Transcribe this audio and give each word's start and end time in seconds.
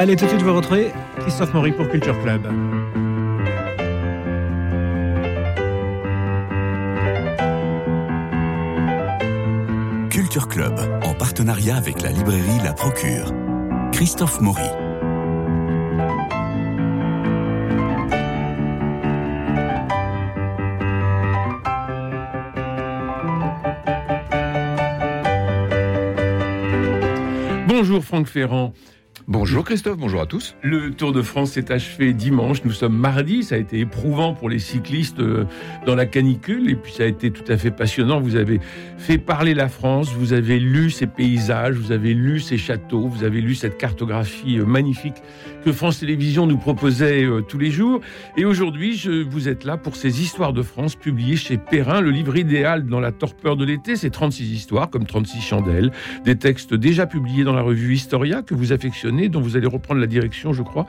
Allez, 0.00 0.14
tout 0.14 0.26
de 0.26 0.30
suite, 0.30 0.42
vous 0.42 0.54
retrouvez 0.54 0.92
Christophe 1.18 1.52
Maury 1.52 1.72
pour 1.72 1.88
Culture 1.88 2.16
Club. 2.22 2.42
Culture 10.08 10.46
Club, 10.46 10.78
en 11.02 11.14
partenariat 11.14 11.74
avec 11.76 12.00
la 12.02 12.12
librairie 12.12 12.60
La 12.62 12.74
Procure. 12.74 13.32
Christophe 13.90 14.40
Maury. 14.40 14.62
Bonjour 27.66 28.04
Franck 28.04 28.28
Ferrand. 28.28 28.72
Bonjour 29.30 29.62
Christophe, 29.62 29.98
bonjour 29.98 30.22
à 30.22 30.26
tous. 30.26 30.56
Le 30.62 30.90
Tour 30.90 31.12
de 31.12 31.20
France 31.20 31.50
s'est 31.50 31.70
achevé 31.70 32.14
dimanche. 32.14 32.64
Nous 32.64 32.72
sommes 32.72 32.96
mardi. 32.96 33.42
Ça 33.42 33.56
a 33.56 33.58
été 33.58 33.78
éprouvant 33.80 34.32
pour 34.32 34.48
les 34.48 34.58
cyclistes 34.58 35.20
euh, 35.20 35.44
dans 35.84 35.94
la 35.94 36.06
canicule. 36.06 36.70
Et 36.70 36.74
puis 36.74 36.94
ça 36.94 37.02
a 37.02 37.06
été 37.06 37.30
tout 37.30 37.44
à 37.52 37.58
fait 37.58 37.70
passionnant. 37.70 38.20
Vous 38.20 38.36
avez 38.36 38.58
fait 38.96 39.18
parler 39.18 39.52
la 39.52 39.68
France. 39.68 40.14
Vous 40.14 40.32
avez 40.32 40.58
lu 40.58 40.90
ses 40.90 41.06
paysages. 41.06 41.76
Vous 41.76 41.92
avez 41.92 42.14
lu 42.14 42.40
ses 42.40 42.56
châteaux. 42.56 43.06
Vous 43.06 43.22
avez 43.22 43.42
lu 43.42 43.54
cette 43.54 43.76
cartographie 43.76 44.60
euh, 44.60 44.64
magnifique 44.64 45.16
que 45.62 45.72
France 45.72 45.98
Télévisions 45.98 46.46
nous 46.46 46.56
proposait 46.56 47.22
euh, 47.22 47.42
tous 47.42 47.58
les 47.58 47.70
jours. 47.70 48.00
Et 48.38 48.46
aujourd'hui, 48.46 48.96
je, 48.96 49.10
vous 49.10 49.46
êtes 49.46 49.64
là 49.64 49.76
pour 49.76 49.96
ces 49.96 50.22
histoires 50.22 50.54
de 50.54 50.62
France 50.62 50.96
publiées 50.96 51.36
chez 51.36 51.58
Perrin. 51.58 52.00
Le 52.00 52.12
livre 52.12 52.38
idéal 52.38 52.86
dans 52.86 53.00
la 53.00 53.12
torpeur 53.12 53.58
de 53.58 53.66
l'été, 53.66 53.94
c'est 53.96 54.08
36 54.08 54.54
histoires, 54.54 54.88
comme 54.88 55.04
36 55.04 55.42
chandelles. 55.42 55.92
Des 56.24 56.36
textes 56.36 56.72
déjà 56.72 57.04
publiés 57.04 57.44
dans 57.44 57.52
la 57.52 57.60
revue 57.60 57.92
Historia 57.92 58.40
que 58.40 58.54
vous 58.54 58.72
affectionnez 58.72 59.17
dont 59.26 59.40
vous 59.40 59.56
allez 59.56 59.66
reprendre 59.66 60.00
la 60.00 60.06
direction, 60.06 60.52
je 60.52 60.62
crois. 60.62 60.86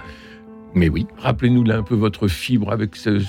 Mais 0.75 0.89
oui. 0.89 1.07
Rappelez-nous 1.17 1.63
là 1.63 1.77
un 1.77 1.83
peu 1.83 1.95
votre 1.95 2.27
fibre 2.27 2.71
avec 2.71 2.95
ce. 2.95 3.19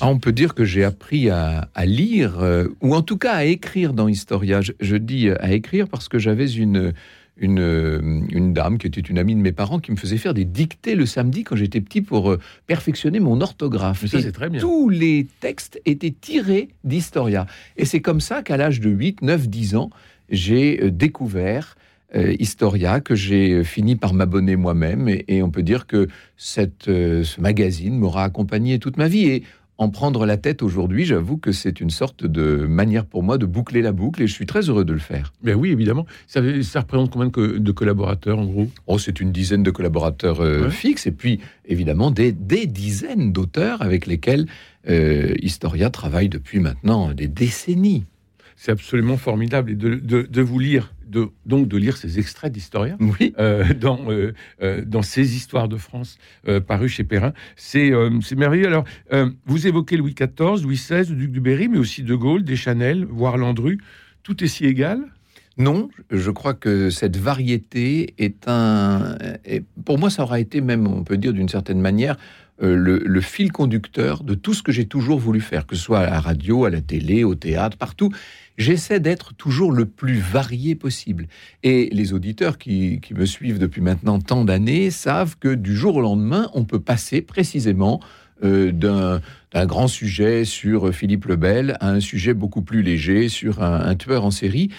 Ah, 0.00 0.08
on 0.08 0.18
peut 0.18 0.32
dire 0.32 0.54
que 0.54 0.64
j'ai 0.64 0.84
appris 0.84 1.30
à, 1.30 1.68
lire, 1.84 2.38
euh, 2.40 2.68
ou 2.80 2.94
en 2.94 3.02
tout 3.02 3.18
cas 3.18 3.32
à 3.32 3.44
écrire 3.44 3.92
dans 3.92 4.08
Historia. 4.08 4.60
Je, 4.60 4.96
dis 4.96 5.30
à 5.30 5.52
écrire 5.52 5.88
parce 5.88 6.08
que 6.08 6.18
j'avais 6.18 6.48
une, 6.48 6.92
une, 7.38 8.26
une, 8.30 8.52
dame 8.52 8.78
qui 8.78 8.86
était 8.86 9.00
une 9.00 9.18
amie 9.18 9.34
de 9.34 9.40
mes 9.40 9.52
parents 9.52 9.78
qui 9.78 9.90
me 9.90 9.96
faisait 9.96 10.16
faire 10.16 10.32
des 10.32 10.44
dictées 10.44 10.94
le 10.94 11.06
samedi 11.06 11.44
quand 11.44 11.56
j'étais 11.56 11.80
petit 11.80 12.00
pour 12.00 12.30
euh, 12.30 12.40
perfectionner 12.66 13.20
mon 13.20 13.40
orthographe. 13.40 14.06
ça, 14.06 14.20
c'est 14.20 14.32
très 14.32 14.48
bien. 14.48 14.60
Tous 14.60 14.88
les 14.88 15.26
textes 15.40 15.80
étaient 15.84 16.14
tirés 16.18 16.68
d'Historia. 16.84 17.46
Et 17.76 17.84
c'est 17.84 18.00
comme 18.00 18.20
ça 18.20 18.42
qu'à 18.42 18.56
l'âge 18.56 18.80
de 18.80 18.90
8, 18.90 19.22
9, 19.22 19.48
10 19.48 19.76
ans, 19.76 19.90
j'ai 20.30 20.82
euh, 20.82 20.90
découvert 20.90 21.76
euh, 21.76 21.85
Historia 22.14 23.00
que 23.00 23.14
j'ai 23.14 23.64
fini 23.64 23.96
par 23.96 24.14
m'abonner 24.14 24.56
moi-même 24.56 25.08
et, 25.08 25.42
on 25.42 25.50
peut 25.50 25.64
dire 25.64 25.86
que 25.86 26.08
cette, 26.36 26.88
euh, 26.88 27.24
ce 27.24 27.40
magazine 27.40 27.98
m'aura 27.98 28.24
accompagné 28.24 28.78
toute 28.78 28.96
ma 28.96 29.08
vie 29.08 29.26
et 29.26 29.42
en 29.78 29.90
prendre 29.90 30.24
la 30.24 30.38
tête 30.38 30.62
aujourd'hui, 30.62 31.04
j'avoue 31.04 31.36
que 31.36 31.52
c'est 31.52 31.80
une 31.80 31.90
sorte 31.90 32.24
de 32.24 32.64
manière 32.66 33.04
pour 33.04 33.22
moi 33.22 33.36
de 33.36 33.44
boucler 33.44 33.82
la 33.82 33.92
boucle 33.92 34.22
et 34.22 34.26
je 34.26 34.32
suis 34.32 34.46
très 34.46 34.70
heureux 34.70 34.86
de 34.86 34.94
le 34.94 34.98
faire. 34.98 35.34
Ben 35.42 35.54
oui, 35.54 35.70
évidemment. 35.70 36.06
Ça, 36.26 36.40
ça 36.62 36.80
représente 36.80 37.10
combien 37.10 37.28
de, 37.28 37.72
collaborateurs 37.72 38.38
en 38.38 38.46
gros? 38.46 38.68
Oh, 38.86 38.98
c'est 38.98 39.20
une 39.20 39.32
dizaine 39.32 39.62
de 39.62 39.70
collaborateurs 39.70 40.40
euh, 40.40 40.70
fixes 40.70 41.06
et 41.06 41.12
puis 41.12 41.40
évidemment 41.66 42.10
des, 42.10 42.32
des 42.32 42.66
dizaines 42.66 43.32
d'auteurs 43.32 43.82
avec 43.82 44.06
lesquels 44.06 44.46
Historia 45.42 45.90
travaille 45.90 46.28
depuis 46.28 46.60
maintenant 46.60 47.12
des 47.12 47.26
décennies. 47.26 48.04
C'est 48.54 48.70
absolument 48.70 49.16
formidable 49.16 49.72
et 49.72 49.74
de, 49.74 49.96
de 49.98 50.42
vous 50.42 50.60
lire 50.60 50.94
de, 51.06 51.28
donc 51.44 51.68
de 51.68 51.76
lire 51.76 51.96
ces 51.96 52.18
extraits 52.18 52.52
d'historien 52.52 52.98
euh, 53.38 53.64
dans, 53.74 54.10
euh, 54.10 54.34
euh, 54.62 54.84
dans 54.84 55.02
ces 55.02 55.36
histoires 55.36 55.68
de 55.68 55.76
France 55.76 56.18
parues 56.66 56.88
chez 56.88 57.04
Perrin. 57.04 57.32
C'est 57.56 57.92
merveilleux. 58.36 58.66
Alors, 58.66 58.84
vous 59.46 59.66
évoquez 59.66 59.96
Louis 59.96 60.14
XIV, 60.14 60.62
Louis 60.62 60.76
XVI, 60.76 61.08
le 61.08 61.16
duc 61.16 61.32
du 61.32 61.40
Berry, 61.40 61.68
mais 61.68 61.78
aussi 61.78 62.02
De 62.02 62.14
Gaulle, 62.14 62.44
Deschanel, 62.44 63.04
voire 63.04 63.36
Landru. 63.36 63.78
Tout 64.22 64.42
est 64.42 64.48
si 64.48 64.66
égal? 64.66 65.00
Non, 65.58 65.88
je 66.10 66.30
crois 66.30 66.52
que 66.52 66.90
cette 66.90 67.16
variété 67.16 68.14
est 68.18 68.46
un. 68.46 69.16
pour 69.84 69.98
moi, 69.98 70.10
ça 70.10 70.22
aura 70.22 70.38
été 70.38 70.60
même, 70.60 70.86
on 70.86 71.02
peut 71.02 71.16
dire 71.16 71.32
d'une 71.32 71.48
certaine 71.48 71.80
manière, 71.80 72.16
le, 72.60 72.98
le, 72.98 73.20
fil 73.20 73.52
conducteur 73.52 74.22
de 74.22 74.34
tout 74.34 74.54
ce 74.54 74.62
que 74.62 74.72
j'ai 74.72 74.86
toujours 74.86 75.18
voulu 75.18 75.40
faire, 75.40 75.66
que 75.66 75.76
ce 75.76 75.82
soit 75.82 76.00
à 76.00 76.10
la 76.10 76.20
radio, 76.20 76.64
à 76.64 76.70
la 76.70 76.80
télé, 76.80 77.22
au 77.24 77.34
théâtre, 77.34 77.76
partout 77.76 78.10
j'essaie 78.56 79.00
d'être 79.00 79.34
toujours 79.34 79.72
le 79.72 79.86
plus 79.86 80.18
varié 80.18 80.74
possible. 80.74 81.26
Et 81.62 81.88
les 81.92 82.12
auditeurs 82.12 82.58
qui, 82.58 83.00
me 83.14 83.26
suivent 83.26 83.58
depuis 83.58 83.80
maintenant 83.80 84.18
tant 84.18 84.44
d'années 84.44 84.90
savent 84.90 85.36
que 85.38 85.54
du 85.54 85.76
jour 85.76 85.96
au 85.96 86.00
lendemain, 86.00 86.50
on 86.54 86.64
peut 86.64 86.80
passer 86.80 87.22
précisément 87.22 88.00
euh, 88.44 88.72
d'un 88.72 89.66
grand 89.66 89.88
sujet 89.88 90.44
sur 90.44 90.94
Philippe 90.94 91.24
Lebel 91.26 91.76
à 91.80 91.90
un 91.90 92.00
sujet 92.00 92.34
beaucoup 92.34 92.62
plus 92.62 92.82
léger 92.82 93.28
sur 93.28 93.62
un, 93.62 93.80
un 93.80 93.94
tueur 93.94 94.24
en 94.24 94.30
série. 94.30 94.70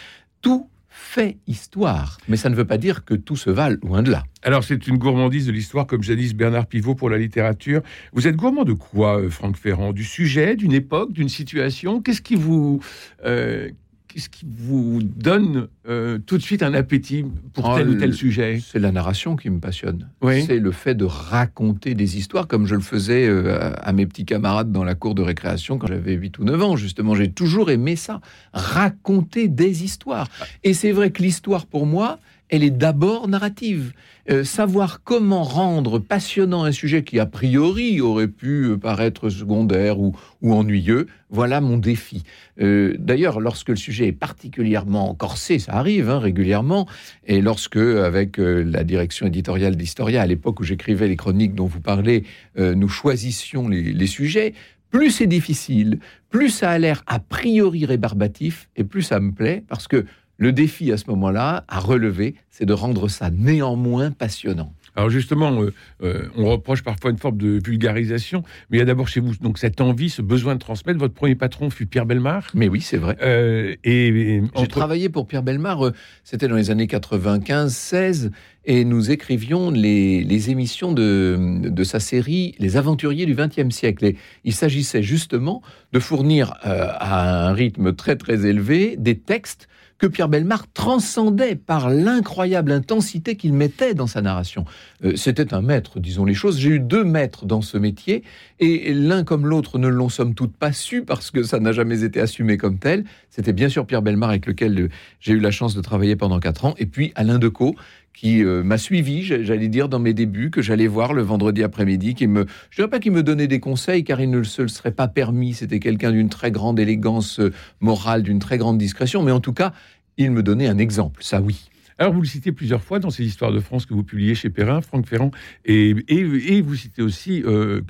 Tout 0.42 0.70
fait 0.97 1.38
histoire. 1.46 2.18
Mais 2.28 2.38
ça 2.38 2.50
ne 2.50 2.56
veut 2.56 2.66
pas 2.66 2.78
dire 2.78 3.06
que 3.06 3.13
tout 3.13 3.35
se 3.35 3.50
vale, 3.50 3.78
loin 3.84 4.02
de 4.02 4.09
là. 4.12 4.24
Alors, 4.41 4.63
c'est 4.63 4.88
une 4.88 4.97
gourmandise 4.97 5.46
de 5.46 5.52
l'histoire, 5.52 5.85
comme 5.85 6.02
jadis 6.02 6.34
Bernard 6.34 6.66
Pivot 6.66 6.96
pour 6.96 7.09
la 7.09 7.18
littérature. 7.18 7.81
Vous 8.13 8.28
êtes 8.28 8.35
gourmand 8.35 8.63
de 8.63 8.74
quoi, 8.74 9.19
euh, 9.19 9.30
Franck 9.30 9.57
Ferrand? 9.57 9.94
Du 9.94 10.03
sujet, 10.03 10.56
d'une 10.56 10.74
époque, 10.74 11.13
d'une 11.13 11.30
situation? 11.30 12.02
Qu'est-ce 12.02 12.22
qui 12.22 12.36
vous. 12.36 12.81
Euh, 13.24 13.69
qu'est-ce 14.18 14.30
qui 14.30 14.48
vous 14.50 15.04
donne 15.04 15.68
euh, 15.88 16.18
tout 16.18 16.40
de 16.40 16.42
suite 16.42 16.64
un 16.64 16.74
appétit 16.74 17.24
pour 17.54 17.76
tel 17.76 17.88
ou 17.88 17.94
tel 18.00 18.16
sujet 18.16 18.60
C'est 18.66 18.80
la 18.80 18.92
narration 18.92 19.36
qui 19.36 19.52
me 19.52 19.60
passionne. 19.60 20.10
C'est 20.24 20.58
le 20.58 20.72
fait 20.72 20.96
de 20.96 21.06
raconter 21.06 21.94
des 21.94 22.18
histoires 22.18 22.48
comme 22.48 22.66
je 22.66 22.74
le 22.74 22.82
faisais 22.82 23.30
à 23.30 23.94
mes 23.94 24.08
petits 24.08 24.26
camarades 24.26 24.72
dans 24.72 24.84
la 24.84 24.96
cour 24.96 25.14
de 25.14 25.22
récréation 25.22 25.78
quand 25.78 25.86
j'avais 25.86 26.14
8 26.14 26.40
ou 26.40 26.46
9 26.46 26.64
ans. 26.64 26.76
Justement, 26.76 27.14
j'ai 27.14 27.30
toujours 27.30 27.70
aimé 27.70 27.96
ça. 27.96 28.20
Raconter 28.54 29.50
des 29.50 29.84
histoires. 29.84 30.28
Et 30.64 30.74
c'est 30.74 30.94
vrai 30.94 31.12
que 31.12 31.22
l'histoire, 31.22 31.68
pour 31.68 31.86
moi, 31.86 32.18
elle 32.50 32.64
est 32.64 32.72
d'abord 32.72 33.28
narrative. 33.28 33.94
Euh, 34.30 34.44
savoir 34.44 35.04
comment 35.04 35.44
rendre 35.44 36.00
passionnant 36.00 36.66
un 36.66 36.74
sujet 36.74 37.02
qui 37.02 37.18
a 37.18 37.26
priori 37.26 38.02
aurait 38.02 38.28
pu 38.28 38.66
euh, 38.66 38.78
paraître 38.78 39.30
secondaire 39.30 40.02
ou, 40.02 40.16
ennuyeux, 40.44 41.08
voilà 41.30 41.62
mon 41.62 41.78
défi. 41.78 42.24
Euh, 42.60 42.94
d'ailleurs, 43.00 43.40
lorsque 43.40 43.70
le 43.70 43.78
sujet 43.78 44.08
est 44.08 44.14
particulièrement 44.14 45.16
corsé, 45.16 45.60
ça 45.60 45.76
arrive 45.76 46.10
hein, 46.10 46.20
régulièrement, 46.20 46.88
et 47.26 47.40
lorsque, 47.40 47.78
avec 47.78 48.38
la 48.38 48.84
direction 48.84 49.28
éditoriale 49.28 49.78
d'Historia, 49.78 50.22
à 50.22 50.26
l'époque 50.26 50.60
où 50.60 50.64
j'écrivais 50.64 51.08
les 51.08 51.16
chroniques 51.16 51.56
dont 51.56 51.66
vous 51.66 51.82
parlez, 51.82 52.24
nous 52.58 52.90
choisissions 52.90 53.68
les, 53.68 53.94
les 53.94 54.08
sujets, 54.08 54.54
plus 54.90 55.12
c'est 55.12 55.28
difficile, 55.28 56.00
plus 56.30 56.50
ça 56.50 56.72
a 56.72 56.78
l'air 56.78 57.04
a 57.08 57.20
priori 57.20 57.86
rébarbatif, 57.86 58.70
et 58.76 58.84
plus 58.84 59.02
ça 59.02 59.20
me 59.20 59.32
plaît, 59.32 59.64
parce 59.68 59.88
que 59.88 60.06
le 60.38 60.52
défi 60.52 60.92
à 60.92 60.98
ce 60.98 61.09
moment-là, 61.09 61.66
à 61.68 61.80
relever, 61.80 62.36
c'est 62.50 62.66
de 62.66 62.74
rendre 62.74 63.08
ça 63.08 63.30
néanmoins 63.31 64.12
passionnant. 64.12 64.74
Alors 64.98 65.12
justement, 65.12 65.62
euh, 65.62 65.72
euh, 66.02 66.28
on 66.36 66.46
reproche 66.46 66.81
parfois 66.81 67.12
une 67.12 67.20
forme 67.20 67.38
de 67.38 67.62
vulgarisation, 67.64 68.44
mais 68.70 68.78
il 68.78 68.80
y 68.80 68.81
a 68.81 68.86
d'abord 68.86 69.08
chez 69.08 69.20
vous 69.20 69.36
donc 69.36 69.59
cette 69.59 69.80
envie, 69.80 70.09
ce 70.09 70.24
besoin 70.24 70.56
de 70.56 70.59
transmettre. 70.59 71.00
Votre 71.00 71.14
premier 71.14 71.36
patron 71.36 71.70
fut 71.70 71.86
Pierre 71.86 72.08
Belmar. 72.08 72.48
Mais 72.56 72.68
oui, 72.68 72.81
c'est 72.81 72.98
vrai. 72.98 73.16
Euh, 73.22 73.75
et, 73.84 74.42
j'ai 74.58 74.68
travaillé 74.68 75.09
pour 75.09 75.28
Pierre 75.28 75.44
Belmar. 75.44 75.92
C'était 76.24 76.48
dans 76.48 76.56
les 76.56 76.72
années 76.72 76.88
95-16, 76.88 78.31
et 78.66 78.86
nous 78.86 79.12
écrivions 79.12 79.69
les, 79.69 80.50
émissions 80.50 80.92
de, 80.94 81.59
de, 81.64 81.84
sa 81.84 82.00
série 82.00 82.56
Les 82.58 82.75
Aventuriers 82.75 83.28
du 83.28 83.36
XXe 83.36 83.69
siècle. 83.69 84.04
Et 84.04 84.18
il 84.46 84.54
s'agissait 84.54 85.04
justement 85.04 85.62
de 85.94 86.00
fournir 86.00 86.56
à 86.64 87.48
un 87.48 87.54
rythme 87.54 87.94
très 87.94 88.16
très 88.16 88.48
élevé 88.48 88.96
des 88.98 89.18
textes 89.18 89.68
que 89.97 90.08
Pierre 90.08 90.30
Belmar 90.30 90.72
transcendait 90.74 91.56
par 91.56 91.90
l'incroyable 91.90 92.72
intensité 92.72 93.35
qu'il 93.35 93.53
mettait 93.53 93.94
dans 93.94 94.08
sa 94.08 94.22
narration. 94.22 94.66
Euh, 95.03 95.16
c'était 95.16 95.53
un 95.53 95.62
maître, 95.62 96.00
disons 96.00 96.25
les 96.25 96.34
choses. 96.34 96.60
J'ai 96.60 96.69
eu 96.69 96.80
deux 96.80 97.04
maîtres 97.04 97.45
dans 97.45 97.62
ce 97.62 97.77
métier, 97.77 98.24
et 98.60 98.94
l'un 98.94 99.24
comme 99.24 99.48
l'autre 99.48 99.77
ne 99.77 99.88
l'ont 99.88 100.10
somme 100.10 100.33
toute 100.33 100.56
pas 100.56 100.72
su 100.72 101.04
parce 101.04 101.31
que 101.31 101.44
ça 101.44 101.60
n'a 101.60 101.72
jamais 101.72 102.04
été 102.04 102.19
assumé 102.19 102.57
comme 102.57 102.80
tel. 102.80 103.06
C'était 103.30 103.54
bien 103.54 103.69
sûr 103.69 103.86
Pierre 103.86 104.01
Belmar 104.01 104.30
avec 104.30 104.45
lequel 104.45 104.80
euh, 104.80 104.89
j'ai 105.19 105.33
eu 105.33 105.39
la 105.39 105.51
chance 105.51 105.75
de 105.75 105.81
travailler 105.81 106.16
pendant 106.16 106.39
quatre 106.39 106.66
ans, 106.66 106.75
et 106.77 106.86
puis 106.86 107.12
Alain 107.16 107.39
Decaux, 107.39 107.75
qui 108.18 108.44
euh, 108.44 108.64
m'a 108.64 108.80
suivi, 108.80 109.22
j'allais 109.22 109.68
dire, 109.68 109.90
dans 109.90 110.00
mes 110.00 110.16
débuts, 110.16 110.50
que 110.50 110.64
j'allais 110.64 110.88
voir 110.88 111.14
le 111.14 111.22
vendredi 111.22 111.62
après-midi, 111.62 112.16
qui 112.16 112.25
me, 112.25 112.48
je 112.72 112.78
dirais 112.78 112.90
pas 112.90 112.98
qu'il 112.98 113.12
me 113.12 113.22
donnait 113.22 113.48
des 113.48 113.60
conseils, 113.60 114.04
car 114.04 114.19
il 114.19 114.31
ne 114.31 114.42
se 114.42 114.64
le 114.64 114.69
serait 114.69 114.92
pas 114.92 115.08
permis. 115.08 115.54
C'était 115.54 115.80
quelqu'un 115.80 116.12
d'une 116.12 116.28
très 116.28 116.50
grande 116.50 116.80
élégance 116.80 117.40
euh, 117.40 117.54
morale, 117.80 118.24
d'une 118.24 118.40
très 118.40 118.58
grande 118.58 118.80
discrétion, 118.80 119.22
mais 119.22 119.31
en 119.31 119.40
tout 119.40 119.54
cas, 119.54 119.72
il 120.18 120.31
me 120.31 120.42
donnait 120.42 120.68
un 120.68 120.80
exemple, 120.80 121.22
ça 121.22 121.42
oui. 121.42 121.69
Alors, 122.00 122.12
vous 122.12 122.22
le 122.22 122.28
citez 122.28 122.52
plusieurs 122.52 122.81
fois 122.81 122.98
dans 122.98 123.12
ces 123.12 123.24
histoires 123.24 123.52
de 123.52 123.60
France 123.60 123.86
que 123.86 123.94
vous 123.94 124.04
publiez 124.04 124.34
chez 124.34 124.50
Perrin, 124.50 124.81
Franck 124.81 125.06
Ferrand, 125.06 125.30
et, 125.66 125.96
et, 126.08 126.62
vous 126.62 126.75
citez 126.75 127.04
aussi 127.04 127.44
euh, 127.46 127.81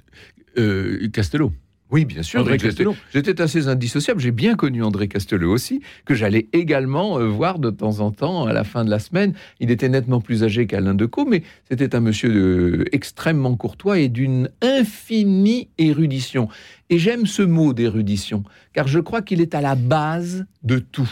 Castello. 1.13 1.53
Oui, 1.89 2.03
bien 2.03 2.21
sûr. 2.21 2.41
André 2.41 2.53
j'étais- 2.53 2.67
Castelot. 2.67 2.95
J'étais 3.13 3.39
assez 3.41 3.67
indissociable. 3.69 4.19
J'ai 4.19 4.31
bien 4.31 4.55
connu 4.55 4.83
André 4.83 5.07
Castelot 5.07 5.49
aussi, 5.51 5.81
que 6.05 6.13
j'allais 6.15 6.47
également 6.51 7.17
euh, 7.17 7.27
voir 7.27 7.59
de 7.59 7.69
temps 7.69 8.01
en 8.01 8.11
temps 8.11 8.45
à 8.45 8.51
la 8.51 8.63
fin 8.65 8.83
de 8.83 8.89
la 8.89 8.99
semaine. 8.99 9.33
Il 9.61 9.71
était 9.71 9.87
nettement 9.87 10.19
plus 10.19 10.43
âgé 10.43 10.67
qu'Alain 10.67 10.95
Decaux, 10.95 11.25
mais 11.25 11.43
c'était 11.69 11.95
un 11.95 12.01
monsieur 12.01 12.29
euh, 12.29 12.85
extrêmement 12.91 13.55
courtois 13.55 13.99
et 13.99 14.09
d'une 14.09 14.49
infinie 14.61 15.69
érudition. 15.77 16.49
Et 16.89 16.99
j'aime 16.99 17.25
ce 17.25 17.41
mot 17.41 17.73
d'érudition, 17.73 18.43
car 18.73 18.87
je 18.87 18.99
crois 18.99 19.21
qu'il 19.21 19.39
est 19.41 19.55
à 19.55 19.61
la 19.61 19.75
base 19.75 20.45
de 20.63 20.79
tout. 20.79 21.09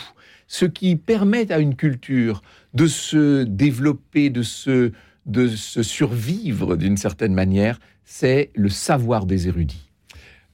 Ce 0.47 0.65
qui 0.65 0.95
permet 0.95 1.51
à 1.51 1.59
une 1.59 1.75
culture 1.75 2.41
de 2.73 2.85
se 2.87 3.43
développer, 3.43 4.29
de 4.29 4.41
se, 4.43 4.91
de 5.25 5.47
se 5.47 5.83
survivre 5.83 6.75
d'une 6.75 6.97
certaine 6.97 7.33
manière, 7.33 7.79
c'est 8.03 8.51
le 8.55 8.69
savoir 8.69 9.25
des 9.25 9.47
érudits. 9.47 9.89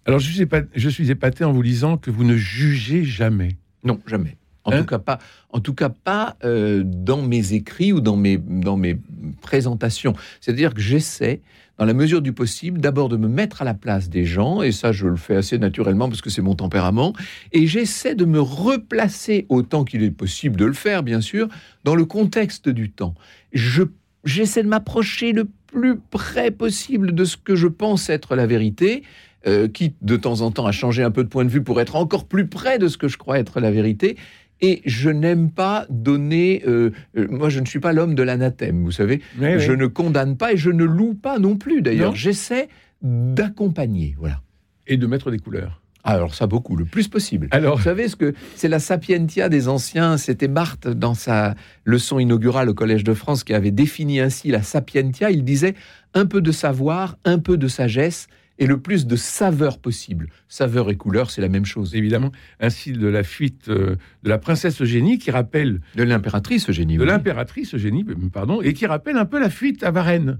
Alors, 0.06 0.20
je 0.20 0.32
suis, 0.32 0.42
épaté, 0.42 0.68
je 0.76 0.90
suis 0.90 1.12
épaté 1.12 1.44
en 1.44 1.52
vous 1.52 1.62
lisant 1.62 1.98
que 1.98 2.10
vous 2.10 2.24
ne 2.24 2.36
jugez 2.36 3.04
jamais. 3.04 3.58
Non, 3.84 4.00
jamais. 4.08 4.38
En 4.64 4.72
Hein 4.72 4.80
tout 4.80 4.86
cas 4.86 5.00
pas, 5.00 5.20
en 5.50 5.60
tout 5.60 5.74
cas 5.74 5.90
pas 5.90 6.38
euh, 6.44 6.84
dans 6.86 7.22
mes 7.22 7.54
écrits 7.54 7.94
ou 7.94 8.00
dans 8.00 8.16
mes, 8.16 8.38
dans 8.38 8.78
mes 8.78 8.98
présentations. 9.42 10.14
C'est-à-dire 10.40 10.74
que 10.74 10.82
j'essaie, 10.82 11.42
dans 11.80 11.86
la 11.86 11.94
mesure 11.94 12.22
du 12.22 12.32
possible, 12.32 12.80
d'abord 12.80 13.10
de 13.10 13.18
me 13.18 13.28
mettre 13.28 13.64
à 13.64 13.66
la 13.66 13.74
place 13.74 14.10
des 14.10 14.24
gens, 14.24 14.62
et 14.62 14.72
ça 14.72 14.92
je 14.92 15.08
le 15.08 15.16
fais 15.16 15.36
assez 15.36 15.58
naturellement 15.58 16.10
parce 16.10 16.22
que 16.22 16.30
c'est 16.30 16.44
mon 16.44 16.54
tempérament, 16.54 17.14
et 17.54 17.66
j'essaie 17.66 18.14
de 18.14 18.26
me 18.26 18.40
replacer 18.40 19.48
autant 19.50 19.84
qu'il 19.84 20.04
est 20.04 20.12
possible 20.12 20.58
de 20.58 20.66
le 20.66 20.74
faire, 20.74 21.02
bien 21.02 21.22
sûr, 21.22 21.48
dans 21.84 21.96
le 21.96 22.06
contexte 22.06 22.70
du 22.70 22.92
temps. 22.92 23.16
Je, 23.54 23.84
j'essaie 24.26 24.62
de 24.62 24.68
m'approcher 24.68 25.32
le 25.32 25.46
plus 25.68 25.98
près 25.98 26.52
possible 26.52 27.16
de 27.16 27.26
ce 27.26 27.38
que 27.38 27.56
je 27.56 27.68
pense 27.68 28.12
être 28.12 28.36
la 28.36 28.46
vérité, 28.46 29.04
euh, 29.48 29.68
quitte 29.68 29.96
de 30.02 30.16
temps 30.18 30.42
en 30.42 30.52
temps 30.52 30.66
à 30.66 30.72
changer 30.72 31.04
un 31.04 31.12
peu 31.12 31.24
de 31.24 31.30
point 31.30 31.46
de 31.46 31.50
vue 31.50 31.64
pour 31.64 31.82
être 31.82 31.96
encore 31.96 32.26
plus 32.26 32.48
près 32.48 32.78
de 32.80 32.88
ce 32.88 32.98
que 32.98 33.08
je 33.08 33.18
crois 33.18 33.40
être 33.40 33.60
la 33.60 33.72
vérité. 33.72 34.18
Et 34.64 34.82
je 34.86 35.10
n'aime 35.10 35.50
pas 35.50 35.88
donner. 35.90 36.62
euh, 36.68 36.92
euh, 37.18 37.28
moi, 37.32 37.50
je 37.50 37.60
ne 37.60 37.66
suis 37.66 37.80
pas 37.80 37.94
l'homme 37.94 38.14
de 38.14 38.22
l'anathème, 38.22 38.84
vous 38.84 38.92
savez. 38.92 39.22
Oui, 39.40 39.60
Je 39.60 39.72
oui. 39.72 39.78
ne 39.80 39.88
condamne 39.88 40.38
pas 40.38 40.54
et 40.54 40.58
je 40.58 40.70
ne 40.70 40.84
loue 40.84 41.16
pas 41.16 41.40
non 41.40 41.58
plus. 41.58 41.82
D'ailleurs, 41.82 42.16
j'essaie 42.16 42.70
d'accompagner. 43.02 44.16
Voilà. 44.20 44.42
Et 44.88 44.98
de 44.98 45.08
mettre 45.08 45.32
des 45.32 45.40
couleurs. 45.40 45.82
Alors 46.04 46.34
ça 46.34 46.48
beaucoup, 46.48 46.76
le 46.76 46.86
plus 46.86 47.08
possible. 47.08 47.48
Alors, 47.52 47.78
Vous 47.78 47.84
savez 47.84 48.08
ce 48.08 48.16
que 48.16 48.34
c'est 48.56 48.68
la 48.68 48.80
sapientia 48.80 49.50
des 49.50 49.68
anciens. 49.68 50.18
C'était 50.18 50.48
Barthes 50.48 50.88
dans 50.88 51.14
sa 51.14 51.54
leçon 51.86 52.18
inaugurale 52.18 52.70
au 52.70 52.74
Collège 52.74 53.04
de 53.04 53.14
France 53.14 53.44
qui 53.44 53.54
avait 53.54 53.70
défini 53.72 54.20
ainsi 54.20 54.50
la 54.50 54.64
sapientia. 54.64 55.30
Il 55.30 55.44
disait 55.44 55.76
un 56.16 56.26
peu 56.26 56.42
de 56.42 56.52
savoir, 56.52 57.18
un 57.24 57.38
peu 57.38 57.56
de 57.58 57.68
sagesse 57.68 58.28
et 58.62 58.68
le 58.68 58.80
plus 58.80 59.08
de 59.08 59.16
saveur 59.16 59.80
possible. 59.80 60.30
Saveur 60.48 60.90
et 60.92 60.96
couleur, 60.96 61.32
c'est 61.32 61.42
la 61.42 61.50
même 61.50 61.66
chose. 61.66 61.96
évidemment, 61.96 62.32
ainsi 62.60 62.92
de 62.94 63.08
la 63.08 63.24
fuite 63.24 63.68
euh, 63.70 63.96
de 64.24 64.30
la 64.30 64.38
princesse 64.38 64.82
Eugénie, 64.82 65.18
qui 65.18 65.32
rappelle 65.32 65.82
De 65.96 66.04
l'impératrice 66.04 66.70
Eugénie. 66.70 66.96
de 66.98 67.02
oui. 67.02 67.08
l'impératrice 67.08 67.74
Eugénie, 67.74 68.06
euh, 68.08 68.14
pardon, 68.32 68.62
et 68.62 68.74
qui 68.74 68.86
rappelle 68.86 69.18
un 69.18 69.26
peu 69.26 69.40
la 69.40 69.50
fuite 69.50 69.84
à 69.84 69.90
Varennes. 69.92 70.38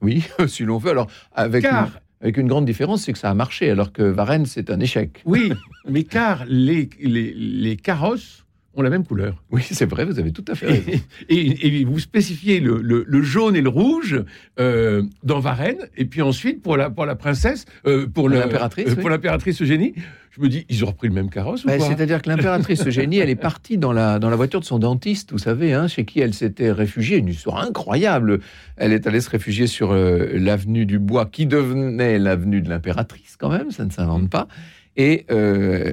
Oui, 0.00 0.24
si 0.46 0.62
l'on 0.64 0.78
veut. 0.78 0.90
Alors 0.90 1.08
avec 1.32 1.62
Car- 1.62 1.86
une, 1.86 1.90
avec 2.22 2.36
une 2.36 2.46
grande 2.46 2.64
différence, 2.64 3.02
c'est 3.02 3.12
que 3.12 3.18
ça 3.18 3.30
a 3.30 3.34
marché, 3.34 3.68
alors 3.70 3.92
que 3.92 4.02
Varennes 4.02 4.46
c'est 4.46 4.70
un 4.70 4.78
échec. 4.80 5.20
Oui, 5.24 5.52
mais 5.88 6.04
car 6.04 6.44
les, 6.46 6.88
les, 7.00 7.34
les 7.34 7.76
carrosses 7.76 8.43
ont 8.76 8.82
la 8.82 8.90
même 8.90 9.04
couleur. 9.06 9.42
Oui, 9.50 9.62
c'est 9.70 9.86
vrai, 9.88 10.04
vous 10.04 10.18
avez 10.18 10.32
tout 10.32 10.44
à 10.48 10.54
fait 10.54 10.66
raison. 10.66 10.90
Et, 11.28 11.36
et- 11.36 11.80
et 11.80 11.84
vous 11.84 11.98
spécifiez 11.98 12.60
le, 12.60 12.80
le- 12.82 13.04
le 13.06 13.22
jaune 13.22 13.56
et 13.56 13.60
le 13.60 13.68
rouge 13.68 14.22
euh, 14.60 15.02
dans 15.22 15.40
Varennes, 15.40 15.86
et 15.96 16.04
puis 16.04 16.22
ensuite 16.22 16.62
pour 16.62 16.76
la, 16.76 16.90
pour 16.90 17.06
la 17.06 17.14
princesse, 17.14 17.64
euh, 17.86 18.06
pour 18.06 18.28
L'impératrice, 18.28 18.86
euh, 18.88 18.94
oui. 18.96 19.00
pour 19.00 19.10
l'impératrice 19.10 19.60
Eugénie, 19.62 19.94
je 20.36 20.40
me 20.40 20.48
dis, 20.48 20.66
ils 20.68 20.82
ont 20.84 20.88
repris 20.88 21.06
le 21.06 21.14
même 21.14 21.30
carrosse 21.30 21.62
ou 21.64 21.68
Ben, 21.68 21.78
quoi 21.78 21.86
C'est-à-dire 21.86 22.20
que 22.20 22.28
l'impératrice 22.28 22.84
Eugénie, 22.86 23.18
elle 23.18 23.30
est 23.30 23.36
partie 23.36 23.78
dans 23.78 23.92
la, 23.92 24.18
dans 24.18 24.30
la 24.30 24.36
voiture 24.36 24.58
de 24.58 24.64
son 24.64 24.80
dentiste, 24.80 25.30
vous 25.30 25.38
savez, 25.38 25.72
hein, 25.72 25.86
chez 25.86 26.04
qui 26.04 26.18
elle 26.18 26.34
s'était 26.34 26.72
réfugiée. 26.72 27.18
Une 27.18 27.28
histoire 27.28 27.60
incroyable. 27.62 28.40
Elle 28.76 28.92
est 28.92 29.06
allée 29.06 29.20
se 29.20 29.30
réfugier 29.30 29.68
sur 29.68 29.94
l'avenue 29.94 30.86
du 30.86 30.98
Bois, 30.98 31.26
qui 31.26 31.46
devenait 31.46 32.18
l'avenue 32.18 32.60
de 32.62 32.68
l'impératrice, 32.68 33.36
quand 33.38 33.50
même, 33.50 33.70
ça 33.70 33.84
ne 33.84 33.90
s'invente 33.90 34.28
pas. 34.28 34.48
Et 34.96 35.26
euh, 35.30 35.90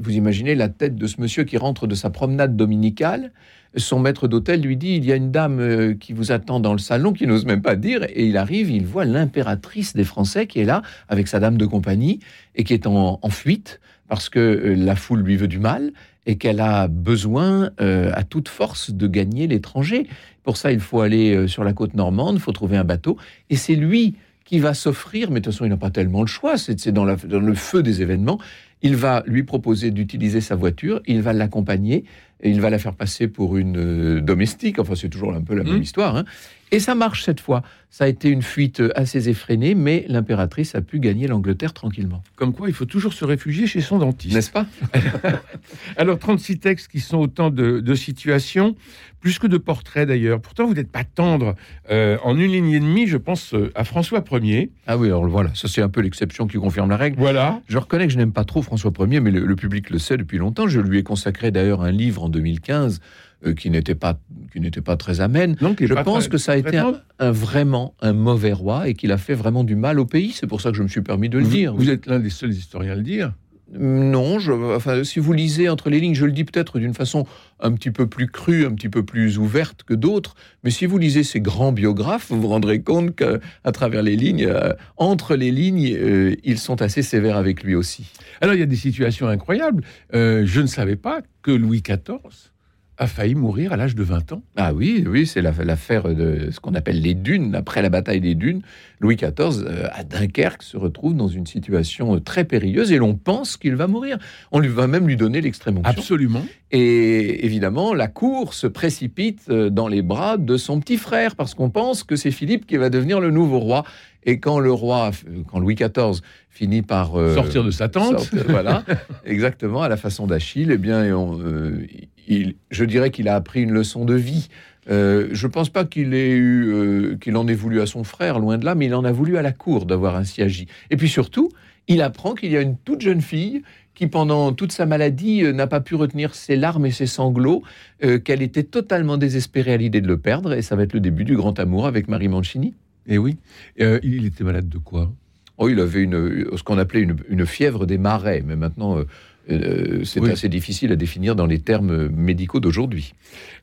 vous 0.00 0.12
imaginez 0.12 0.54
la 0.54 0.68
tête 0.68 0.96
de 0.96 1.06
ce 1.06 1.20
monsieur 1.20 1.44
qui 1.44 1.56
rentre 1.56 1.86
de 1.86 1.94
sa 1.94 2.10
promenade 2.10 2.56
dominicale. 2.56 3.32
Son 3.76 4.00
maître 4.00 4.28
d'hôtel 4.28 4.62
lui 4.62 4.76
dit 4.76 4.94
Il 4.96 5.04
y 5.04 5.12
a 5.12 5.16
une 5.16 5.30
dame 5.30 5.60
euh, 5.60 5.94
qui 5.94 6.12
vous 6.14 6.32
attend 6.32 6.58
dans 6.58 6.72
le 6.72 6.78
salon, 6.78 7.12
qui 7.12 7.26
n'ose 7.26 7.44
même 7.44 7.60
pas 7.60 7.76
dire. 7.76 8.04
Et 8.04 8.26
il 8.26 8.36
arrive, 8.36 8.70
il 8.70 8.86
voit 8.86 9.04
l'impératrice 9.04 9.94
des 9.94 10.04
Français 10.04 10.46
qui 10.46 10.60
est 10.60 10.64
là, 10.64 10.82
avec 11.08 11.28
sa 11.28 11.38
dame 11.38 11.58
de 11.58 11.66
compagnie, 11.66 12.20
et 12.54 12.64
qui 12.64 12.72
est 12.72 12.86
en, 12.86 13.18
fuite 13.28 13.80
parce 14.08 14.30
que 14.30 14.38
euh, 14.38 14.74
la 14.74 14.96
foule 14.96 15.20
lui 15.20 15.36
veut 15.36 15.48
du 15.48 15.58
mal 15.58 15.92
et 16.24 16.36
qu'elle 16.36 16.60
a 16.60 16.88
besoin 16.88 17.70
euh, 17.80 18.10
à 18.14 18.22
toute 18.22 18.48
force 18.48 18.90
de 18.90 19.06
gagner 19.06 19.46
l'étranger. 19.46 20.06
Pour 20.44 20.56
ça, 20.56 20.72
il 20.72 20.80
faut 20.80 21.02
aller 21.02 21.46
sur 21.46 21.62
la 21.62 21.74
côte 21.74 21.94
normande, 21.94 22.36
il 22.36 22.40
faut 22.40 22.52
trouver 22.52 22.78
un 22.78 22.84
bateau, 22.84 23.18
et 23.50 23.56
c'est 23.56 23.74
lui 23.74 24.14
qui 24.48 24.60
va 24.60 24.72
s'offrir, 24.72 25.30
mais 25.30 25.40
de 25.40 25.44
toute 25.44 25.52
façon, 25.52 25.66
il 25.66 25.68
n'a 25.68 25.76
pas 25.76 25.90
tellement 25.90 26.22
le 26.22 26.26
choix, 26.26 26.56
c'est 26.56 26.88
dans, 26.90 27.04
dans 27.04 27.38
le 27.40 27.54
feu 27.54 27.82
des 27.82 28.00
événements, 28.00 28.38
il 28.80 28.96
va 28.96 29.22
lui 29.26 29.42
proposer 29.42 29.90
d'utiliser 29.90 30.40
sa 30.40 30.54
voiture, 30.54 31.02
il 31.06 31.20
va 31.20 31.34
l'accompagner, 31.34 32.04
et 32.40 32.48
il 32.48 32.58
va 32.62 32.70
la 32.70 32.78
faire 32.78 32.94
passer 32.94 33.28
pour 33.28 33.58
une 33.58 33.76
euh, 33.76 34.20
domestique, 34.22 34.78
enfin 34.78 34.94
c'est 34.94 35.10
toujours 35.10 35.34
un 35.34 35.42
peu 35.42 35.54
la 35.54 35.64
même 35.64 35.74
Mhm. 35.76 35.82
histoire, 35.82 36.16
hein. 36.16 36.24
Et 36.70 36.80
ça 36.80 36.94
marche 36.94 37.24
cette 37.24 37.40
fois. 37.40 37.62
Ça 37.90 38.04
a 38.04 38.08
été 38.08 38.28
une 38.28 38.42
fuite 38.42 38.82
assez 38.94 39.30
effrénée, 39.30 39.74
mais 39.74 40.04
l'impératrice 40.08 40.74
a 40.74 40.82
pu 40.82 41.00
gagner 41.00 41.26
l'Angleterre 41.26 41.72
tranquillement. 41.72 42.22
Comme 42.36 42.52
quoi, 42.52 42.68
il 42.68 42.74
faut 42.74 42.84
toujours 42.84 43.14
se 43.14 43.24
réfugier 43.24 43.66
chez 43.66 43.80
son 43.80 43.98
dentiste. 43.98 44.34
N'est-ce 44.34 44.50
pas? 44.50 44.66
Alors, 45.96 46.18
36 46.18 46.58
textes 46.58 46.88
qui 46.88 47.00
sont 47.00 47.16
autant 47.16 47.50
de, 47.50 47.80
de 47.80 47.94
situations, 47.94 48.76
plus 49.20 49.38
que 49.38 49.46
de 49.46 49.56
portraits 49.56 50.06
d'ailleurs. 50.06 50.40
Pourtant, 50.40 50.66
vous 50.66 50.74
n'êtes 50.74 50.92
pas 50.92 51.04
tendre. 51.04 51.56
Euh, 51.90 52.18
en 52.22 52.38
une 52.38 52.52
ligne 52.52 52.72
et 52.72 52.80
demie, 52.80 53.06
je 53.06 53.16
pense 53.16 53.54
euh, 53.54 53.72
à 53.74 53.84
François 53.84 54.22
Ier. 54.32 54.70
Ah 54.86 54.98
oui, 54.98 55.08
alors 55.08 55.26
voilà, 55.26 55.54
ça 55.54 55.66
c'est 55.66 55.82
un 55.82 55.88
peu 55.88 56.02
l'exception 56.02 56.46
qui 56.46 56.58
confirme 56.58 56.90
la 56.90 56.98
règle. 56.98 57.18
Voilà. 57.18 57.62
Je 57.68 57.78
reconnais 57.78 58.06
que 58.06 58.12
je 58.12 58.18
n'aime 58.18 58.32
pas 58.32 58.44
trop 58.44 58.60
François 58.60 58.92
Ier, 58.98 59.20
mais 59.20 59.30
le, 59.30 59.46
le 59.46 59.56
public 59.56 59.88
le 59.90 59.98
sait 59.98 60.18
depuis 60.18 60.38
longtemps. 60.38 60.68
Je 60.68 60.80
lui 60.80 60.98
ai 60.98 61.02
consacré 61.02 61.50
d'ailleurs 61.50 61.82
un 61.82 61.90
livre 61.90 62.24
en 62.24 62.28
2015 62.28 63.00
euh, 63.37 63.37
qui 63.56 63.70
n'était 63.70 63.94
pas 63.94 64.18
qui 64.52 64.60
n'était 64.60 64.80
pas 64.80 64.96
très 64.96 65.20
amène. 65.20 65.52
Est 65.52 65.86
Je 65.86 65.94
pense 65.94 66.24
très- 66.24 66.30
que 66.30 66.38
ça 66.38 66.52
a 66.52 66.56
été 66.56 66.78
un, 66.78 67.30
vraiment 67.30 67.94
un 68.00 68.12
mauvais 68.12 68.52
roi 68.52 68.88
et 68.88 68.94
qu'il 68.94 69.12
a 69.12 69.18
fait 69.18 69.34
vraiment 69.34 69.62
du 69.64 69.76
mal 69.76 70.00
au 70.00 70.06
pays. 70.06 70.32
C'est 70.32 70.46
pour 70.46 70.60
ça 70.60 70.70
que 70.70 70.76
je 70.76 70.82
me 70.82 70.88
suis 70.88 71.02
permis 71.02 71.28
de 71.28 71.38
le 71.38 71.44
vous, 71.44 71.50
dire. 71.50 71.74
Vous 71.74 71.90
êtes 71.90 72.06
l'un 72.06 72.18
des 72.18 72.30
seuls 72.30 72.52
historiens 72.52 72.92
à 72.92 72.96
le 72.96 73.02
dire. 73.02 73.32
Non, 73.78 74.38
je, 74.38 74.50
enfin, 74.50 75.04
si 75.04 75.18
vous 75.20 75.34
lisez 75.34 75.68
entre 75.68 75.90
les 75.90 76.00
lignes, 76.00 76.14
je 76.14 76.24
le 76.24 76.32
dis 76.32 76.44
peut-être 76.44 76.78
d'une 76.78 76.94
façon 76.94 77.26
un 77.60 77.70
petit 77.72 77.90
peu 77.90 78.06
plus 78.06 78.26
crue, 78.26 78.64
un 78.64 78.72
petit 78.72 78.88
peu 78.88 79.04
plus 79.04 79.36
ouverte 79.36 79.82
que 79.82 79.92
d'autres, 79.92 80.36
mais 80.64 80.70
si 80.70 80.86
vous 80.86 80.96
lisez 80.96 81.22
ces 81.22 81.42
grands 81.42 81.70
biographes, 81.70 82.28
vous 82.30 82.40
vous 82.40 82.48
rendrez 82.48 82.80
compte 82.80 83.14
qu'à 83.14 83.72
travers 83.72 84.02
les 84.02 84.16
lignes, 84.16 84.46
euh, 84.46 84.72
entre 84.96 85.36
les 85.36 85.50
lignes, 85.50 85.94
euh, 85.94 86.34
ils 86.44 86.58
sont 86.58 86.80
assez 86.80 87.02
sévères 87.02 87.36
avec 87.36 87.62
lui 87.62 87.74
aussi. 87.74 88.10
Alors, 88.40 88.54
il 88.54 88.60
y 88.60 88.62
a 88.62 88.66
des 88.66 88.74
situations 88.74 89.28
incroyables. 89.28 89.84
Euh, 90.14 90.44
je 90.46 90.62
ne 90.62 90.66
savais 90.66 90.96
pas 90.96 91.20
que 91.42 91.50
Louis 91.50 91.82
XIV 91.82 92.50
a 92.98 93.06
failli 93.06 93.34
mourir 93.34 93.72
à 93.72 93.76
l'âge 93.76 93.94
de 93.94 94.02
20 94.02 94.32
ans. 94.32 94.42
Ah 94.56 94.74
oui, 94.74 95.04
oui, 95.06 95.26
c'est 95.26 95.40
la- 95.40 95.52
l'affaire 95.64 96.14
de 96.14 96.48
ce 96.50 96.58
qu'on 96.60 96.74
appelle 96.74 97.00
les 97.00 97.14
dunes. 97.14 97.54
Après 97.54 97.80
la 97.80 97.90
bataille 97.90 98.20
des 98.20 98.34
dunes, 98.34 98.62
Louis 99.00 99.14
XIV, 99.16 99.64
euh, 99.66 99.86
à 99.92 100.02
Dunkerque, 100.02 100.62
se 100.64 100.76
retrouve 100.76 101.14
dans 101.14 101.28
une 101.28 101.46
situation 101.46 102.16
euh, 102.16 102.20
très 102.20 102.44
périlleuse 102.44 102.90
et 102.90 102.98
l'on 102.98 103.14
pense 103.14 103.56
qu'il 103.56 103.76
va 103.76 103.86
mourir. 103.86 104.18
On 104.50 104.58
lui 104.58 104.68
va 104.68 104.86
même 104.88 105.06
lui 105.06 105.16
donner 105.16 105.40
l'extrême 105.40 105.78
onction. 105.78 105.90
Absolument. 105.90 106.44
Et 106.72 107.44
évidemment, 107.46 107.94
la 107.94 108.08
cour 108.08 108.52
se 108.52 108.66
précipite 108.66 109.42
euh, 109.48 109.70
dans 109.70 109.88
les 109.88 110.02
bras 110.02 110.36
de 110.36 110.56
son 110.56 110.80
petit 110.80 110.96
frère 110.96 111.36
parce 111.36 111.54
qu'on 111.54 111.70
pense 111.70 112.02
que 112.02 112.16
c'est 112.16 112.30
Philippe 112.32 112.66
qui 112.66 112.76
va 112.76 112.90
devenir 112.90 113.20
le 113.20 113.30
nouveau 113.30 113.58
roi. 113.60 113.84
Et 114.24 114.40
quand 114.40 114.58
le 114.58 114.72
roi, 114.72 115.10
quand 115.46 115.58
Louis 115.58 115.74
XIV 115.74 116.20
finit 116.50 116.82
par 116.82 117.16
euh, 117.16 117.34
Sortir 117.34 117.64
de 117.64 117.70
sa 117.70 117.88
tente. 117.88 118.30
voilà, 118.48 118.84
exactement 119.24 119.82
à 119.82 119.88
la 119.88 119.96
façon 119.96 120.26
d'Achille, 120.26 120.70
eh 120.72 120.78
bien, 120.78 121.16
on, 121.16 121.38
euh, 121.40 121.86
il, 122.26 122.56
je 122.70 122.84
dirais 122.84 123.10
qu'il 123.10 123.28
a 123.28 123.34
appris 123.34 123.62
une 123.62 123.72
leçon 123.72 124.04
de 124.04 124.14
vie. 124.14 124.48
Euh, 124.90 125.28
je 125.32 125.46
pense 125.46 125.68
pas 125.68 125.84
qu'il 125.84 126.14
ait 126.14 126.30
eu, 126.30 127.18
qu'il 127.20 127.36
en 127.36 127.46
ait 127.46 127.54
voulu 127.54 127.80
à 127.80 127.86
son 127.86 128.04
frère, 128.04 128.38
loin 128.38 128.58
de 128.58 128.64
là, 128.64 128.74
mais 128.74 128.86
il 128.86 128.94
en 128.94 129.04
a 129.04 129.12
voulu 129.12 129.36
à 129.36 129.42
la 129.42 129.52
cour 129.52 129.86
d'avoir 129.86 130.16
ainsi 130.16 130.42
agi. 130.42 130.66
Et 130.90 130.96
puis 130.96 131.08
surtout, 131.08 131.50
il 131.88 132.02
apprend 132.02 132.34
qu'il 132.34 132.50
y 132.50 132.56
a 132.56 132.60
une 132.60 132.76
toute 132.76 133.00
jeune 133.00 133.20
fille 133.20 133.62
qui, 133.94 134.06
pendant 134.06 134.52
toute 134.52 134.70
sa 134.70 134.86
maladie, 134.86 135.42
n'a 135.52 135.66
pas 135.66 135.80
pu 135.80 135.96
retenir 135.96 136.34
ses 136.34 136.54
larmes 136.54 136.86
et 136.86 136.92
ses 136.92 137.06
sanglots, 137.06 137.64
euh, 138.04 138.18
qu'elle 138.20 138.42
était 138.42 138.62
totalement 138.62 139.16
désespérée 139.16 139.72
à 139.72 139.76
l'idée 139.76 140.00
de 140.00 140.06
le 140.06 140.18
perdre, 140.18 140.52
et 140.52 140.62
ça 140.62 140.76
va 140.76 140.84
être 140.84 140.92
le 140.92 141.00
début 141.00 141.24
du 141.24 141.36
grand 141.36 141.58
amour 141.58 141.86
avec 141.86 142.06
Marie 142.06 142.28
Mancini. 142.28 142.74
Et 143.08 143.14
Eh 143.14 143.18
oui. 143.18 143.36
Euh, 143.80 143.98
il 144.02 144.26
était 144.26 144.44
malade 144.44 144.68
de 144.68 144.78
quoi? 144.78 145.12
Oh, 145.56 145.68
il 145.68 145.80
avait 145.80 146.02
une, 146.02 146.56
ce 146.56 146.62
qu'on 146.62 146.78
appelait 146.78 147.00
une, 147.00 147.16
une 147.28 147.44
fièvre 147.46 147.84
des 147.86 147.98
marais, 147.98 148.42
mais 148.46 148.54
maintenant, 148.54 148.98
euh, 148.98 149.04
euh, 149.50 150.04
c'est 150.04 150.20
Oui. 150.20 150.30
assez 150.30 150.48
difficile 150.48 150.92
à 150.92 150.96
définir 150.96 151.34
dans 151.34 151.46
les 151.46 151.58
termes 151.58 152.08
médicaux 152.08 152.60
d'aujourd'hui. 152.60 153.14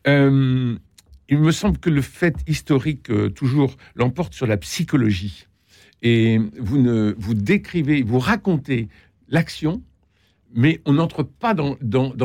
Euh, 0.07 0.75
il 1.29 1.39
me 1.39 1.51
semble 1.51 1.77
que 1.77 1.89
le 1.89 2.01
fait 2.01 2.35
historique 2.47 3.09
toujours 3.33 3.77
l'emporte 3.95 4.33
sur 4.33 4.45
la 4.45 4.57
psychologie. 4.57 5.47
Et 6.01 6.39
vous 6.59 6.79
ne 6.81 7.15
vous 7.17 7.33
décrivez, 7.33 8.03
vous 8.03 8.19
racontez 8.19 8.89
l'action, 9.29 9.81
mais 10.55 10.79
on 10.85 10.93
n'entre 10.93 11.21
pas 11.21 11.53
dans, 11.53 11.77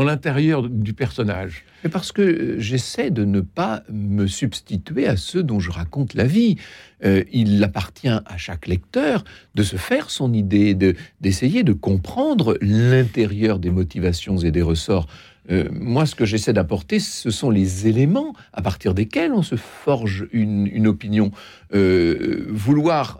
l'intérieur 0.04 0.62
du 0.62 0.94
personnage. 0.94 1.64
Mais 1.82 1.90
parce 1.90 2.12
que 2.12 2.22
euh, 2.22 2.60
j'essaie 2.60 3.10
de 3.10 3.24
ne 3.24 3.40
pas 3.40 3.82
me 3.90 4.28
substituer 4.28 5.08
à 5.08 5.16
ceux 5.16 5.42
dont 5.42 5.58
je 5.58 5.70
raconte 5.70 6.14
la 6.14 6.24
vie. 6.24 6.56
Euh, 7.04 7.24
il 7.32 7.62
appartient 7.64 8.08
à 8.08 8.36
chaque 8.36 8.68
lecteur 8.68 9.24
de 9.56 9.64
se 9.64 9.76
faire 9.76 10.10
son 10.10 10.32
idée, 10.32 10.74
de, 10.74 10.94
d'essayer 11.20 11.64
de 11.64 11.72
comprendre 11.72 12.56
l'intérieur 12.60 13.58
des 13.58 13.70
motivations 13.70 14.38
et 14.38 14.52
des 14.52 14.62
ressorts. 14.62 15.08
Euh, 15.50 15.68
moi, 15.72 16.06
ce 16.06 16.14
que 16.14 16.24
j'essaie 16.24 16.52
d'apporter, 16.52 17.00
ce 17.00 17.30
sont 17.30 17.50
les 17.50 17.88
éléments 17.88 18.34
à 18.52 18.62
partir 18.62 18.94
desquels 18.94 19.32
on 19.32 19.42
se 19.42 19.56
forge 19.56 20.28
une, 20.32 20.86
opinion. 20.86 21.32
Vouloir 21.72 23.18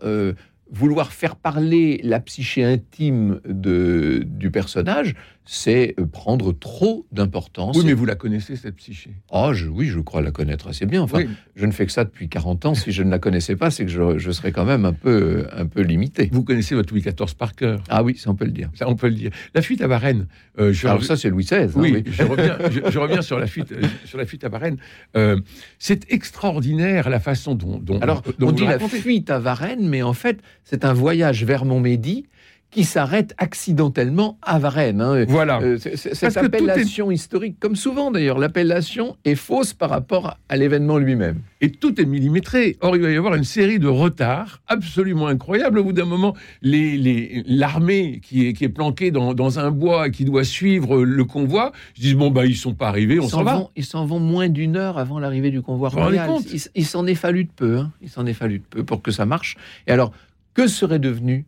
vouloir 0.71 1.13
faire 1.13 1.37
parler 1.37 2.01
la 2.03 2.21
psyché 2.21 2.65
intime 2.65 3.41
de, 3.45 4.23
du 4.25 4.51
personnage, 4.51 5.15
c'est 5.53 5.97
euh, 5.99 6.07
prendre 6.07 6.53
trop 6.53 7.07
d'importance. 7.11 7.77
Oui, 7.77 7.83
mais 7.85 7.93
vous 7.93 8.05
la 8.05 8.15
connaissez, 8.15 8.55
cette 8.55 8.77
psyché. 8.77 9.11
Oh, 9.33 9.51
je, 9.53 9.67
oui, 9.67 9.89
je 9.89 9.99
crois 9.99 10.23
la 10.23 10.31
connaître 10.31 10.69
assez 10.69 10.87
bien. 10.87 11.03
Enfin, 11.03 11.19
Oui. 11.19 11.29
je 11.57 11.67
ne 11.67 11.73
fais 11.73 11.87
que 11.87 11.91
ça 11.93 12.05
depuis 12.05 12.29
40 12.29 12.67
ans. 12.67 12.75
Si 12.77 12.93
je 12.93 13.03
ne 13.03 13.11
la 13.11 13.19
connaissais 13.19 13.57
pas, 13.57 13.73
c'est 13.73 13.85
que 13.85 13.91
je, 13.91 14.17
je 14.19 14.31
serais 14.31 14.53
quand 14.53 14.65
même 14.65 14.85
un 14.85 14.93
peu, 14.93 15.49
un 15.53 15.67
peu 15.67 15.81
limité. 15.83 16.29
Vous 16.31 16.45
connaissez 16.45 16.77
votre 16.77 16.93
Louis 16.93 17.01
XIV 17.03 17.35
par 17.37 17.57
cœur. 17.57 17.83
Ah 17.89 18.05
oui, 18.05 18.17
ça 18.17 18.31
on 18.31 18.37
peut 18.37 18.45
le 18.45 18.53
dire. 18.53 18.71
Ça, 18.75 18.89
on 18.89 18.95
peut 18.95 19.09
le 19.09 19.15
dire. 19.17 19.33
La 19.53 19.61
fuite 19.61 19.81
à 19.83 19.89
Varennes. 19.89 20.29
euh, 20.61 20.73
je 20.73 20.87
Alors 20.87 21.03
ça, 21.03 21.17
c'est 21.17 21.31
Louis 21.31 21.43
XVI. 21.43 21.65
hein, 21.65 21.71
oui, 21.75 22.05
Je, 22.07 22.23
reviens, 22.23 22.57
je, 22.71 22.89
je 22.89 22.99
reviens 23.01 23.23
sur 23.23 23.41
la 23.41 23.49
fuite, 23.49 23.73
euh, 23.73 23.83
sur 24.05 24.19
la 24.19 24.27
fuite 24.27 24.45
à 24.45 24.49
Varennes. 24.51 24.77
Euh, 25.17 25.41
c'est 25.81 26.13
extraordinaire 26.13 27.11
la 27.11 27.19
façon 27.19 27.57
dont, 27.57 27.81
dont 27.81 27.99
Alors, 27.99 28.23
dont 28.39 28.51
on 28.51 28.53
dit 28.53 28.65
la 28.67 28.79
fuite 28.79 29.31
à 29.31 29.41
Varennes, 29.41 29.89
mais 29.89 30.03
en 30.03 30.13
fait, 30.13 30.39
c'est 30.63 30.85
un 30.85 30.93
voyage 30.93 31.45
vers 31.45 31.65
Montmédy 31.65 32.27
qui 32.71 32.85
s'arrête 32.85 33.35
accidentellement 33.39 34.39
à 34.43 34.59
Varennes. 34.59 35.01
hein. 35.01 35.25
Voilà. 35.29 35.61
Euh, 35.61 35.77
cette 35.79 36.23
est- 36.23 36.37
appellation 36.37 37.11
historique, 37.11 37.57
comme 37.59 37.75
souvent 37.77 38.11
d'ailleurs, 38.11 38.39
l'appellation 38.39 39.17
est 39.25 39.35
fausse 39.35 39.73
par 39.75 39.91
rapport 39.91 40.37
à 40.49 40.57
l'événement 40.57 40.99
lui-même. 40.99 41.39
et 41.63 41.71
tout 41.71 42.01
est 42.01 42.07
millimétré. 42.07 42.79
Or, 42.81 42.97
il 42.97 43.03
va 43.03 43.11
y 43.11 43.17
avoir 43.17 43.35
une 43.35 43.45
série 43.45 43.79
de 43.79 43.87
retards 43.87 44.63
absolument 44.67 45.27
incroyables. 45.27 45.79
Au 45.79 45.85
bout 45.85 45.93
d'un 45.93 46.07
moment, 46.07 46.35
les- 46.63 47.43
l'armée 47.47 48.21
qui 48.23 48.47
est, 48.47 48.53
qui 48.55 48.65
est 48.65 48.69
planquée 48.71 49.11
dans, 49.11 49.35
dans 49.35 49.59
un 49.59 49.71
bois 49.71 50.09
et 50.09 50.11
qui 50.11 50.25
doit 50.25 50.45
suivre 50.45 51.03
le 51.03 51.25
convoi, 51.25 51.73
je 51.95 52.01
dis 52.03 52.15
bon 52.15 52.31
bah 52.31 52.47
ils 52.47 52.57
sont 52.57 52.73
pas 52.75 52.89
arrivés, 52.89 53.21
on 53.21 53.25
Ils 53.25 53.29
s'en 53.31 53.43
va. 53.43 53.57
vont, 53.57 53.71
ils 53.77 53.85
s'en 53.85 54.07
vont 54.07 54.21
moins 54.21 54.49
d'une 54.49 54.77
heure 54.77 54.97
avant 54.99 55.19
l'arrivée 55.19 55.51
du 55.51 55.61
convoi 55.61 55.89
royal. 55.91 56.27
compte 56.29 56.51
Il, 56.53 56.61
il 56.75 56.87
s'en 56.87 57.07
est 57.07 57.15
fallu 57.15 57.45
de 57.45 57.51
peu. 57.55 57.79
hein. 57.79 57.93
Il 58.01 58.09
s'en 58.09 58.25
est 58.27 58.33
fallu 58.33 58.59
de 58.61 58.65
peu 58.65 58.85
pour 58.85 59.03
que 59.03 59.11
ça 59.11 59.27
marche. 59.27 59.57
Et 59.87 59.91
alors, 59.91 60.13
que 60.55 60.67
serait 60.67 60.99
devenu 60.99 61.45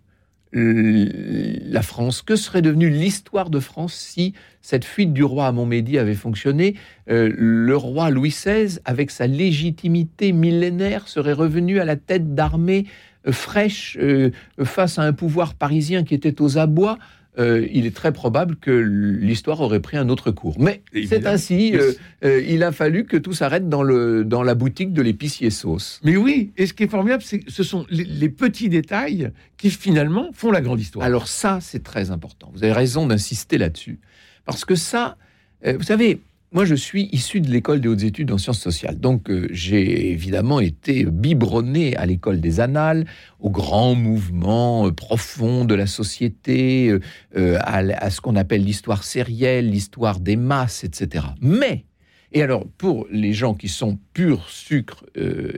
la 0.53 1.83
France 1.83 2.23
Que 2.23 2.37
serait 2.37 2.63
devenue 2.63 2.91
l'histoire 2.91 3.49
de 3.49 3.59
France 3.59 3.95
si 3.95 4.35
cette 4.61 4.85
fuite 4.85 5.13
du 5.13 5.25
roi 5.25 5.47
à 5.47 5.53
Montmédy 5.53 5.99
avait 5.99 6.15
fonctionné? 6.15 6.77
Euh, 7.11 7.33
Le 7.37 7.77
roi 7.77 8.11
Louis 8.11 8.31
XVI, 8.31 8.79
avec 8.85 9.11
sa 9.11 9.27
légitimité 9.27 10.33
millénaire, 10.33 11.09
serait 11.09 11.33
revenu 11.33 11.81
à 11.81 11.85
la 11.85 11.97
tête 11.97 12.35
d'armée 12.35 12.87
euh, 13.27 13.33
fraîche 13.33 13.97
euh, 14.01 14.31
face 14.63 14.99
à 14.99 15.03
un 15.03 15.13
pouvoir 15.13 15.55
parisien 15.55 16.05
qui 16.05 16.15
était 16.15 16.41
aux 16.41 16.59
abois. 16.59 16.99
Euh, 17.39 17.67
il 17.73 17.87
est 17.87 17.97
très 17.97 18.13
probable 18.13 18.57
que 18.57 18.71
l'histoire 18.71 19.61
aurait 19.63 19.81
pris 19.81 19.97
un 19.97 20.11
autre 20.11 20.31
cours. 20.31 20.57
Mais 20.61 20.83
c'est 21.09 21.27
ainsi. 21.27 21.75
Euh, 21.75 21.93
euh, 22.25 22.43
il 22.47 22.63
a 22.63 22.73
fallu 22.73 23.07
que 23.07 23.17
tout 23.17 23.33
s'arrête 23.33 23.71
dans, 23.71 23.83
le, 23.83 24.23
dans 24.25 24.43
la 24.43 24.55
boutique 24.55 24.93
de 24.93 25.01
l'épicier 25.01 25.49
sauce. 25.49 25.99
Mais 26.05 26.17
oui, 26.19 26.53
et 26.59 26.67
ce 26.67 26.75
qui 26.75 26.83
est 26.83 26.89
formidable, 26.89 27.23
c'est 27.23 27.41
ce 27.49 27.63
sont 27.63 27.87
les, 27.89 28.05
les 28.05 28.29
petits 28.29 28.69
détails 28.69 29.31
qui 29.57 29.71
finalement 29.71 30.29
font 30.35 30.51
la 30.51 30.61
grande 30.61 30.81
histoire. 30.81 31.07
Alors 31.07 31.27
ça, 31.27 31.59
c'est 31.63 31.83
très 31.83 32.11
important. 32.11 32.51
Vous 32.53 32.65
avez 32.65 32.73
raison 32.73 33.07
d'insister 33.07 33.57
là-dessus. 33.57 33.99
Parce 34.45 34.67
que 34.67 34.75
ça, 34.75 35.17
vous 35.65 35.85
savez, 35.85 36.21
moi 36.53 36.65
je 36.65 36.75
suis 36.75 37.09
issu 37.13 37.41
de 37.41 37.51
l'école 37.51 37.81
des 37.81 37.89
hautes 37.89 38.03
études 38.03 38.31
en 38.31 38.39
sciences 38.39 38.61
sociales. 38.61 38.99
Donc 38.99 39.31
euh, 39.31 39.49
j'ai 39.51 40.11
évidemment 40.11 40.61
été 40.61 41.05
biberonné 41.05 41.97
à 41.97 42.07
l'école 42.07 42.41
des 42.41 42.61
annales, 42.61 43.07
aux 43.41 43.51
grands 43.51 43.95
mouvements 43.95 44.87
euh, 44.87 44.93
profonds 44.93 45.65
de 45.65 45.75
la 45.75 45.87
société, 45.87 46.89
euh, 46.89 47.01
euh, 47.37 47.59
à, 47.61 48.11
ce 48.11 48.21
qu'on 48.21 48.37
appelle 48.37 48.65
l'histoire 48.65 49.05
sérielle, 49.05 49.71
l'histoire 49.71 50.21
des 50.21 50.37
masses, 50.37 50.85
etc. 50.85 51.25
Mais, 51.41 51.87
et 52.33 52.43
alors 52.43 52.67
pour 52.79 53.07
les 53.11 53.33
gens 53.33 53.55
qui 53.55 53.69
sont 53.69 53.99
pur 54.13 54.49
sucre 54.49 55.05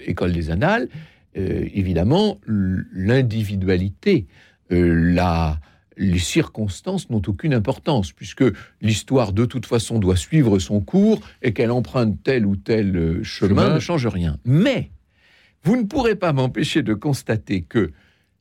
école 0.07 0.33
des 0.33 0.51
annales, 0.51 0.89
évidemment, 1.37 2.41
l'individualité, 2.47 4.27
la, 4.71 5.59
les 5.97 6.19
circonstances 6.19 7.11
n'ont 7.11 7.23
aucune 7.27 7.55
importance, 7.55 8.13
puisque 8.13 8.45
l'histoire, 8.81 9.33
de 9.33 9.45
toute 9.45 9.67
façon, 9.67 9.99
doit 9.99 10.17
suivre 10.17 10.59
son 10.59 10.81
cours 10.81 11.21
et 11.43 11.53
qu'elle 11.53 11.71
emprunte 11.71 12.19
tel 12.23 12.47
ou 12.47 12.57
tel 12.57 12.97
euh, 12.97 13.23
chemin, 13.23 13.63
Chemin. 13.63 13.75
ne 13.75 13.81
change 13.81 14.07
rien. 14.07 14.39
Mais 14.45 14.91
vous 15.63 15.77
ne 15.77 15.85
pourrez 15.85 16.15
pas 16.15 16.33
m'empêcher 16.33 16.83
de 16.83 16.95
constater 16.95 17.63
que 17.63 17.93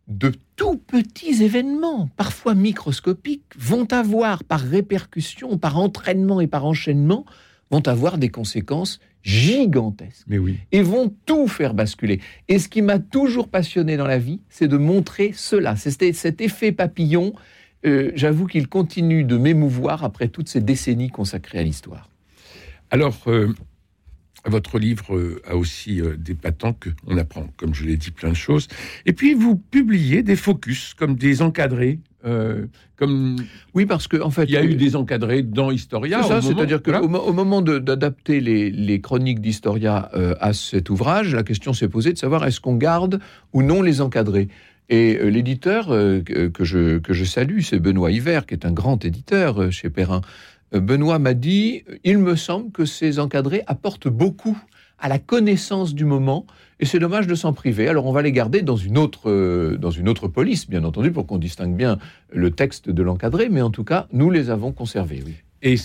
de 0.08 0.34
tout 0.56 0.78
petits 0.78 1.44
événements, 1.44 2.10
parfois 2.18 2.56
microscopiques, 2.56 3.54
vont 3.58 3.88
avoir 3.92 4.44
par 4.44 4.60
répercussion, 4.60 5.58
par 5.58 5.78
entraînement 5.78 6.42
et 6.42 6.48
par 6.48 6.66
enchaînement, 6.66 7.26
vont 7.72 7.88
avoir 7.88 8.18
des 8.18 8.30
conséquences 8.30 9.00
gigantesques 9.24 10.26
Mais 10.28 10.38
oui. 10.38 10.58
et 10.72 10.82
vont 10.84 11.14
tout 11.26 11.48
faire 11.48 11.74
basculer. 11.74 12.20
Et 12.50 12.60
ce 12.60 12.68
qui 12.68 12.82
m'a 12.82 13.00
toujours 13.00 13.48
passionné 13.48 13.98
dans 13.98 14.06
la 14.08 14.20
vie, 14.20 14.42
c'est 14.50 14.68
de 14.68 14.78
montrer 14.78 15.32
cela. 15.34 15.76
C'est 15.76 16.14
cet 16.14 16.42
effet 16.42 16.72
papillon. 16.72 17.34
euh, 17.86 18.12
J'avoue 18.16 18.46
qu'il 18.48 18.68
continue 18.68 19.24
de 19.24 19.38
m'émouvoir 19.38 20.04
après 20.04 20.28
toutes 20.28 20.50
ces 20.50 20.62
décennies 20.62 21.10
consacrées 21.10 21.60
à 21.60 21.64
l'histoire. 21.64 22.10
Alors, 22.92 23.18
euh, 23.28 23.54
votre 24.46 24.78
livre 24.78 25.16
euh, 25.16 25.42
a 25.48 25.56
aussi 25.56 26.02
des 26.18 26.36
patents 26.36 26.74
que 26.74 26.90
on 27.08 27.18
apprend, 27.18 27.48
comme 27.58 27.74
je 27.74 27.86
l'ai 27.86 27.96
dit, 27.98 28.12
plein 28.12 28.30
de 28.30 28.36
choses. 28.36 28.68
Et 29.06 29.14
puis, 29.14 29.34
vous 29.34 29.56
publiez 29.56 30.22
des 30.22 30.36
focus, 30.36 30.94
comme 30.94 31.16
des 31.16 31.42
encadrés, 31.42 32.00
euh, 32.26 32.68
comme 32.96 33.36
Oui, 33.74 33.86
parce 33.86 34.08
que 34.08 34.22
en 34.22 34.30
fait, 34.30 34.46
il 34.46 34.52
y 34.52 34.58
a 34.58 34.64
eu 34.64 34.76
des 34.76 34.96
encadrés 34.96 35.44
dans 35.44 35.72
Historia. 35.72 36.22
C'est-à-dire 36.42 36.82
qu'au 36.82 36.94
au 36.94 37.34
moment 37.34 37.62
d'adapter 37.62 38.40
les, 38.40 38.70
les 38.72 39.02
chroniques 39.02 39.42
d'Historia 39.42 40.10
euh, 40.16 40.36
à 40.40 40.54
cet 40.54 40.90
ouvrage, 40.90 41.36
la 41.36 41.44
question 41.44 41.74
s'est 41.74 41.90
posée 41.90 42.14
de 42.14 42.18
savoir 42.18 42.46
est-ce 42.46 42.62
qu'on 42.62 42.76
garde 42.76 43.20
ou 43.52 43.62
non 43.62 43.82
les 43.82 44.02
encadrés. 44.02 44.48
Et 44.90 45.18
euh, 45.18 45.30
l'éditeur 45.30 45.88
que, 45.88 46.64
je, 46.64 47.00
que 47.00 47.14
je 47.14 47.24
salue, 47.24 47.60
c'est 47.62 47.80
Benoît 47.80 48.12
Hiver, 48.12 48.46
qui 48.46 48.54
est 48.54 48.66
un 48.66 48.72
grand 48.72 49.04
éditeur 49.04 49.72
chez 49.72 49.90
Perrin. 49.90 50.22
Benoît 50.72 51.20
m'a 51.20 51.34
dit 51.34 51.84
il 52.04 52.18
me 52.18 52.36
semble 52.36 52.72
que 52.72 52.86
ces 52.86 53.20
encadrés 53.20 53.64
apportent 53.68 54.08
beaucoup 54.08 54.58
à 55.00 55.10
la 55.10 55.20
connaissance 55.20 55.94
du 55.94 56.06
moment, 56.06 56.46
et 56.80 56.86
c'est 56.86 57.00
dommage 57.00 57.28
de 57.28 57.36
s'en 57.36 57.54
priver. 57.54 57.88
Alors 57.88 58.06
on 58.06 58.12
va 58.12 58.22
les 58.22 58.32
garder 58.32 58.62
dans 58.62 58.78
une 58.78 58.98
autre, 58.98 59.30
euh, 59.30 59.78
dans 59.78 59.92
une 59.92 60.10
autre 60.10 60.28
police, 60.28 60.70
bien 60.70 60.84
entendu, 60.84 61.12
pour 61.12 61.28
qu'on 61.28 61.38
distingue 61.38 61.76
bien 61.76 61.98
le 62.32 62.52
texte 62.52 62.90
de 62.90 63.04
l'encadré, 63.04 63.50
mais 63.50 63.62
en 63.62 63.70
tout 63.70 63.84
cas, 63.84 64.08
nous 64.12 64.30
les 64.30 64.50
avons 64.50 64.72
conservés, 64.72 65.24
oui. 65.26 65.36
Et, 65.62 65.78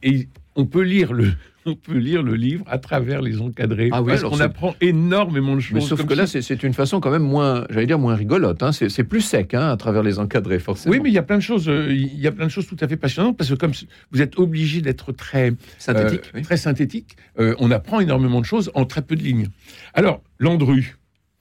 et 0.00 0.28
on 0.56 0.64
peut 0.66 0.82
lire 0.82 1.12
le. 1.12 1.32
On 1.66 1.74
peut 1.74 1.98
lire 1.98 2.22
le 2.22 2.34
livre 2.34 2.64
à 2.68 2.78
travers 2.78 3.20
les 3.20 3.40
encadrés. 3.40 3.90
Ah 3.92 4.00
oui, 4.02 4.08
parce 4.12 4.22
qu'on 4.22 4.40
apprend 4.40 4.74
énormément 4.80 5.54
de 5.54 5.60
choses. 5.60 5.74
Mais 5.74 5.80
sauf 5.80 6.04
que 6.06 6.14
là, 6.14 6.26
c'est 6.26 6.62
une 6.62 6.72
façon 6.72 7.00
quand 7.00 7.10
même 7.10 7.22
moins, 7.22 7.66
j'allais 7.68 7.86
dire 7.86 7.98
moins 7.98 8.14
rigolote. 8.14 8.62
hein. 8.62 8.72
C'est 8.72 9.04
plus 9.04 9.20
sec 9.20 9.52
hein, 9.54 9.68
à 9.68 9.76
travers 9.76 10.02
les 10.02 10.18
encadrés, 10.18 10.58
forcément. 10.58 10.92
Oui, 10.92 11.00
mais 11.02 11.10
il 11.10 11.12
y 11.14 11.18
a 11.18 11.22
plein 11.22 11.36
de 11.36 11.42
choses. 11.42 11.68
euh, 11.68 11.92
Il 11.92 12.18
y 12.18 12.26
a 12.26 12.32
plein 12.32 12.46
de 12.46 12.50
choses 12.50 12.66
tout 12.66 12.76
à 12.80 12.88
fait 12.88 12.96
passionnantes 12.96 13.36
parce 13.36 13.50
que 13.50 13.54
comme 13.56 13.72
vous 14.10 14.22
êtes 14.22 14.38
obligé 14.38 14.80
d'être 14.80 15.12
très 15.12 15.52
synthétique. 15.78 16.20
Euh, 16.26 16.30
oui. 16.38 16.42
très 16.42 16.56
synthétique. 16.56 17.16
Euh, 17.38 17.54
on 17.58 17.70
apprend 17.70 18.00
énormément 18.00 18.40
de 18.40 18.46
choses 18.46 18.70
en 18.74 18.84
très 18.86 19.02
peu 19.02 19.14
de 19.14 19.22
lignes. 19.22 19.48
Alors, 19.94 20.22
Landru. 20.38 20.96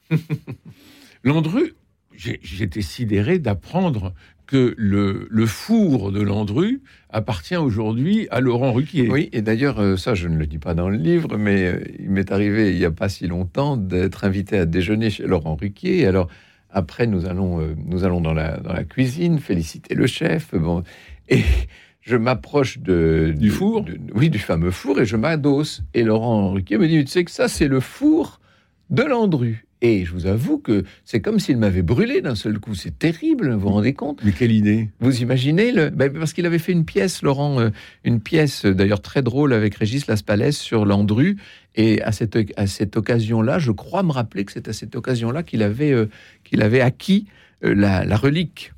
Landru, 1.23 1.73
j'étais 2.41 2.81
sidéré 2.81 3.39
d'apprendre 3.39 4.13
que 4.45 4.73
le, 4.77 5.27
le 5.29 5.45
four 5.45 6.11
de 6.11 6.21
Landru 6.21 6.81
appartient 7.11 7.55
aujourd'hui 7.55 8.27
à 8.31 8.39
Laurent 8.41 8.73
Ruquier. 8.73 9.07
Oui, 9.09 9.29
et 9.31 9.41
d'ailleurs, 9.43 9.79
euh, 9.79 9.95
ça, 9.95 10.15
je 10.15 10.27
ne 10.27 10.37
le 10.37 10.47
dis 10.47 10.57
pas 10.57 10.73
dans 10.73 10.89
le 10.89 10.97
livre, 10.97 11.37
mais 11.37 11.65
euh, 11.67 11.79
il 11.99 12.09
m'est 12.09 12.31
arrivé 12.31 12.71
il 12.71 12.77
n'y 12.79 12.85
a 12.85 12.91
pas 12.91 13.09
si 13.09 13.27
longtemps 13.27 13.77
d'être 13.77 14.23
invité 14.25 14.57
à 14.57 14.65
déjeuner 14.65 15.11
chez 15.11 15.27
Laurent 15.27 15.55
Ruquier. 15.55 16.05
Alors, 16.07 16.27
après, 16.71 17.05
nous 17.07 17.25
allons, 17.27 17.61
euh, 17.61 17.75
nous 17.85 18.03
allons 18.05 18.21
dans, 18.21 18.33
la, 18.33 18.57
dans 18.57 18.73
la 18.73 18.83
cuisine 18.83 19.37
féliciter 19.39 19.93
le 19.93 20.07
chef. 20.07 20.53
Bon, 20.55 20.83
et 21.29 21.43
je 22.01 22.15
m'approche 22.17 22.79
de, 22.79 23.33
Du 23.37 23.49
de- 23.49 23.53
four 23.53 23.83
de- 23.83 23.99
Oui, 24.15 24.31
du 24.31 24.39
fameux 24.39 24.71
four, 24.71 24.99
et 24.99 25.05
je 25.05 25.15
m'adosse. 25.15 25.83
Et 25.93 26.01
Laurent 26.03 26.53
Ruquier 26.53 26.79
me 26.79 26.87
dit 26.87 27.05
Tu 27.05 27.11
sais 27.11 27.23
que 27.23 27.31
ça, 27.31 27.47
c'est 27.47 27.67
le 27.67 27.79
four 27.79 28.39
de 28.89 29.03
Landru. 29.03 29.63
Et 29.81 30.03
je 30.03 30.11
vous 30.11 30.25
avoue 30.25 30.57
que 30.57 30.83
c'est 31.05 31.21
comme 31.21 31.39
s'il 31.39 31.57
m'avait 31.57 31.81
brûlé 31.81 32.19
d'un 32.19 32.35
seul 32.35 32.59
coup. 32.59 32.75
C'est 32.75 32.99
terrible, 32.99 33.53
vous 33.53 33.59
vous 33.61 33.69
rendez 33.69 33.93
compte? 33.93 34.19
Mais 34.25 34.33
quelle 34.33 34.51
idée 34.51 34.89
vous 34.99 35.21
imaginez 35.21 35.71
le... 35.71 35.89
ben, 35.89 36.11
Parce 36.11 36.33
qu'il 36.33 36.45
avait 36.45 36.59
fait 36.59 36.73
une 36.73 36.83
pièce, 36.83 37.21
Laurent, 37.21 37.61
euh, 37.61 37.69
une 38.03 38.19
pièce 38.19 38.65
euh, 38.65 38.73
d'ailleurs 38.73 39.01
très 39.01 39.21
drôle 39.21 39.53
avec 39.53 39.75
Régis 39.75 40.07
Laspalès 40.07 40.57
sur 40.57 40.85
Landru. 40.85 41.37
Et 41.75 42.01
à 42.01 42.11
cette, 42.11 42.37
à 42.57 42.67
cette 42.67 42.97
occasion-là, 42.97 43.57
je 43.57 43.71
crois 43.71 44.03
me 44.03 44.11
rappeler 44.11 44.43
que 44.43 44.51
c'est 44.51 44.67
à 44.67 44.73
cette 44.73 44.97
occasion-là 44.97 45.43
qu'il 45.43 45.63
avait, 45.63 45.93
euh, 45.93 46.09
qu'il 46.43 46.61
avait 46.61 46.81
acquis 46.81 47.27
euh, 47.63 47.73
la, 47.73 48.03
la 48.03 48.17
relique 48.17 48.73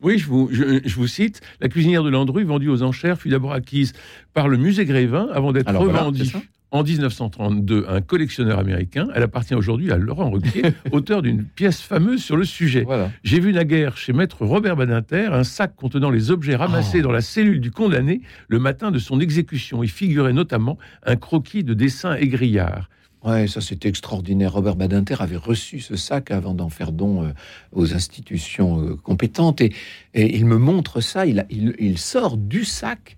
Oui, 0.00 0.16
je 0.18 0.26
vous, 0.26 0.48
je, 0.50 0.80
je 0.82 0.94
vous 0.96 1.06
cite. 1.06 1.42
La 1.60 1.68
cuisinière 1.68 2.02
de 2.02 2.08
Landru, 2.08 2.44
vendue 2.44 2.70
aux 2.70 2.82
enchères, 2.82 3.18
fut 3.20 3.28
d'abord 3.28 3.52
acquise 3.52 3.92
par 4.32 4.48
le 4.48 4.56
musée 4.56 4.86
Grévin 4.86 5.28
avant 5.34 5.52
d'être 5.52 5.70
voilà, 5.70 5.80
revendue 5.80 6.24
ça 6.24 6.40
en 6.76 6.82
1932 6.84 7.84
à 7.88 7.94
un 7.94 8.00
collectionneur 8.00 8.58
américain. 8.58 9.08
Elle 9.14 9.22
appartient 9.22 9.54
aujourd'hui 9.54 9.90
à 9.92 9.96
Laurent 9.96 10.30
Ruquier, 10.30 10.62
auteur 10.92 11.22
d'une 11.22 11.44
pièce 11.44 11.80
fameuse 11.80 12.22
sur 12.22 12.36
le 12.36 12.44
sujet. 12.44 12.82
Voilà. 12.84 13.10
J'ai 13.24 13.40
vu 13.40 13.52
naguère 13.52 13.96
chez 13.96 14.12
maître 14.12 14.44
Robert 14.44 14.76
Badinter 14.76 15.28
un 15.32 15.44
sac 15.44 15.74
contenant 15.76 16.10
les 16.10 16.30
objets 16.30 16.56
ramassés 16.56 17.00
Oh. 17.00 17.02
dans 17.02 17.12
la 17.12 17.20
cellule 17.20 17.60
du 17.60 17.70
condamné 17.70 18.20
le 18.48 18.58
matin 18.58 18.90
de 18.90 18.98
son 18.98 19.20
exécution. 19.20 19.82
Il 19.82 19.90
figurait 19.90 20.32
notamment 20.32 20.78
un 21.04 21.16
croquis 21.16 21.64
de 21.64 21.74
dessin 21.74 22.14
égrillard. 22.16 22.88
Ouais, 23.24 23.48
ça 23.48 23.60
c'était 23.60 23.88
extraordinaire. 23.88 24.52
Robert 24.52 24.76
Badinter 24.76 25.16
avait 25.18 25.36
reçu 25.36 25.80
ce 25.80 25.96
sac 25.96 26.30
avant 26.30 26.54
d'en 26.54 26.68
faire 26.68 26.92
don 26.92 27.24
euh, 27.24 27.28
aux 27.72 27.92
institutions 27.92 28.80
euh, 28.80 28.94
compétentes 28.94 29.60
et, 29.60 29.72
et 30.14 30.36
il 30.36 30.46
me 30.46 30.58
montre 30.58 31.00
ça. 31.00 31.26
Il, 31.26 31.40
a- 31.40 31.46
il, 31.50 31.74
il 31.80 31.98
sort 31.98 32.36
du 32.36 32.64
sac. 32.64 33.16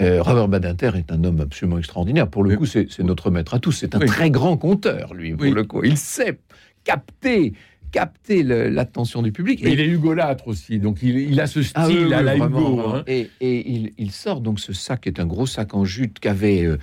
Euh, 0.00 0.22
Robert 0.22 0.48
Badinter 0.48 0.92
est 0.96 1.12
un 1.12 1.24
homme 1.24 1.40
absolument 1.40 1.78
extraordinaire. 1.78 2.28
Pour 2.28 2.42
le 2.42 2.50
Oui. 2.50 2.56
coup, 2.56 2.66
c'est 2.66 2.98
notre 3.00 3.30
maître 3.30 3.54
à 3.54 3.58
tous. 3.58 3.72
C'est 3.72 3.94
un 3.94 4.00
Oui. 4.00 4.06
très 4.06 4.30
grand 4.30 4.56
conteur, 4.56 5.14
lui. 5.14 5.32
Pour 5.32 5.42
Oui. 5.42 5.50
le 5.50 5.64
coup, 5.64 5.82
il 5.84 5.96
sait 5.98 6.38
capter, 6.84 7.52
capter 7.92 8.42
l'attention 8.42 9.20
du 9.22 9.32
public. 9.32 9.60
Mais 9.62 9.70
Et- 9.70 9.72
il 9.74 9.80
est 9.80 9.86
hugolâtre 9.88 10.48
aussi, 10.48 10.78
donc 10.78 10.98
il, 11.02 11.18
il 11.18 11.40
a 11.40 11.46
ce 11.46 11.62
style 11.62 11.72
Ah 11.76 11.86
oui, 11.88 11.98
oui, 12.06 12.14
à 12.14 12.22
la 12.22 12.36
vraiment, 12.36 12.60
Hugo. 12.60 12.80
hein. 12.88 13.02
Et, 13.06 13.28
et 13.40 13.70
il, 13.70 13.92
il 13.98 14.10
sort 14.10 14.40
donc 14.40 14.58
ce 14.60 14.72
sac, 14.72 15.02
qui 15.02 15.08
est 15.10 15.20
un 15.20 15.26
gros 15.26 15.46
sac 15.46 15.74
en 15.74 15.84
jute 15.84 16.18
qu'avait 16.18 16.64
euh, 16.64 16.78